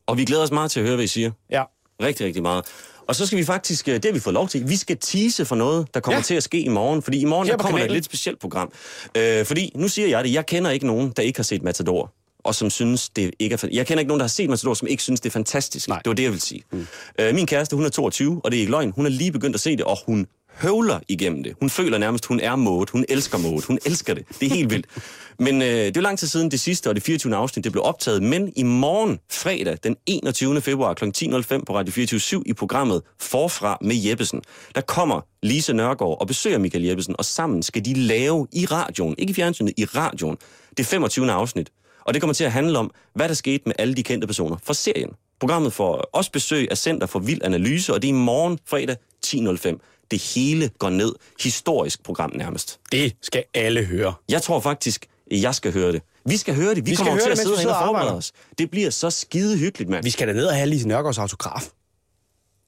[0.06, 1.30] Og vi glæder os meget til at høre, hvad I siger.
[1.50, 1.62] Ja.
[2.02, 2.64] Rigtig, rigtig meget.
[3.08, 5.44] Og så skal vi faktisk, øh, det har vi fået lov til, vi skal tease
[5.44, 6.22] for noget, der kommer Ja.
[6.22, 7.02] til at ske i morgen.
[7.02, 7.94] Fordi i morgen der kommer der et kanalen.
[7.94, 8.72] lidt specielt program.
[9.16, 12.12] Øh, fordi, nu siger jeg det, jeg kender ikke nogen, der ikke har set Matador.
[12.44, 13.68] Og som synes, det ikke er...
[13.72, 15.88] Jeg kender ikke nogen, der har set Matador, som ikke synes, det er fantastisk.
[15.88, 15.98] Nej.
[15.98, 16.62] Det var det, jeg vil sige.
[16.72, 16.86] Mm.
[17.18, 18.92] Øh, min kæreste, hun er 22, og det er ikke løgn.
[18.96, 21.54] Hun er lige begyndt at se det, og hun høvler igennem det.
[21.60, 22.86] Hun føler nærmest, hun er mode.
[22.92, 23.66] Hun elsker mode.
[23.66, 24.24] Hun elsker det.
[24.40, 24.86] Det er helt vildt.
[25.38, 27.36] Men øh, det er lang tid siden det sidste og det 24.
[27.36, 28.22] afsnit, det blev optaget.
[28.22, 30.60] Men i morgen, fredag, den 21.
[30.60, 31.04] februar kl.
[31.04, 34.42] 10.05 på Radio 24 i programmet Forfra med Jeppesen,
[34.74, 39.14] der kommer Lise Nørgaard og besøger Michael Jeppesen, og sammen skal de lave i radioen,
[39.18, 40.36] ikke i fjernsynet, i radioen,
[40.76, 41.32] det 25.
[41.32, 41.70] afsnit.
[42.06, 44.56] Og det kommer til at handle om, hvad der skete med alle de kendte personer
[44.62, 45.10] fra serien.
[45.40, 48.96] Programmet får også besøg af Center for Vild Analyse, og det er i morgen fredag
[49.26, 50.06] 10.05.
[50.10, 51.14] Det hele går ned.
[51.40, 52.80] Historisk program nærmest.
[52.92, 54.14] Det skal alle høre.
[54.28, 56.02] Jeg tror faktisk, jeg skal høre det.
[56.26, 56.86] Vi skal høre det.
[56.86, 58.32] Vi, Vi skal kommer høre til at det, mens sidde herinde og forberede os.
[58.58, 60.04] Det bliver så skide hyggeligt, mand.
[60.04, 61.62] Vi skal da ned og have Lise Nørgaards autograf.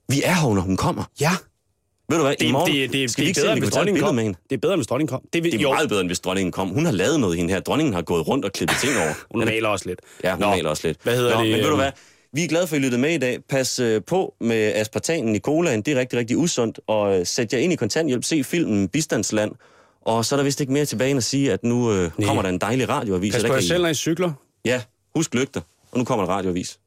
[0.09, 1.05] Vi er her, når hun kommer.
[1.21, 1.33] Ja.
[2.09, 3.55] Ved du hvad, Det, i morgen det, det, skal vi det ikke er se, bedre,
[3.55, 4.15] vi hvis dronningen kom.
[4.15, 4.39] med hende.
[4.51, 5.23] Det er bedre, hvis dronningen kom.
[5.33, 6.69] Det, vil, Det er jo, meget bedre, end hvis dronningen kom.
[6.69, 7.61] Hun har lavet noget, hende her.
[7.61, 9.13] Dronningen har gået rundt og klippet ting over.
[9.35, 10.01] hun maler også lidt.
[10.25, 10.99] Ja, hun Nå, maler også lidt.
[11.03, 11.51] Hvad hedder Nå, det?
[11.51, 11.91] Men ved du øhm, hvad?
[12.33, 13.39] Vi er glade for, at I lyttede med i dag.
[13.49, 15.83] Pas øh, på med aspartanen i colaen.
[15.83, 16.81] Det er rigtig, rigtig usundt.
[16.87, 18.25] Og øh, sæt jer ind i kontanthjælp.
[18.25, 19.53] Se filmen Bistandsland.
[20.03, 22.43] Og så er der vist ikke mere tilbage end at sige, at nu øh, kommer
[22.43, 23.35] der en dejlig radioavis.
[23.35, 24.33] Pas på jer selv, når I cykler.
[24.65, 24.83] Ja,
[25.17, 25.61] husk lygter.
[25.93, 26.79] Og nu kommer der radioavis.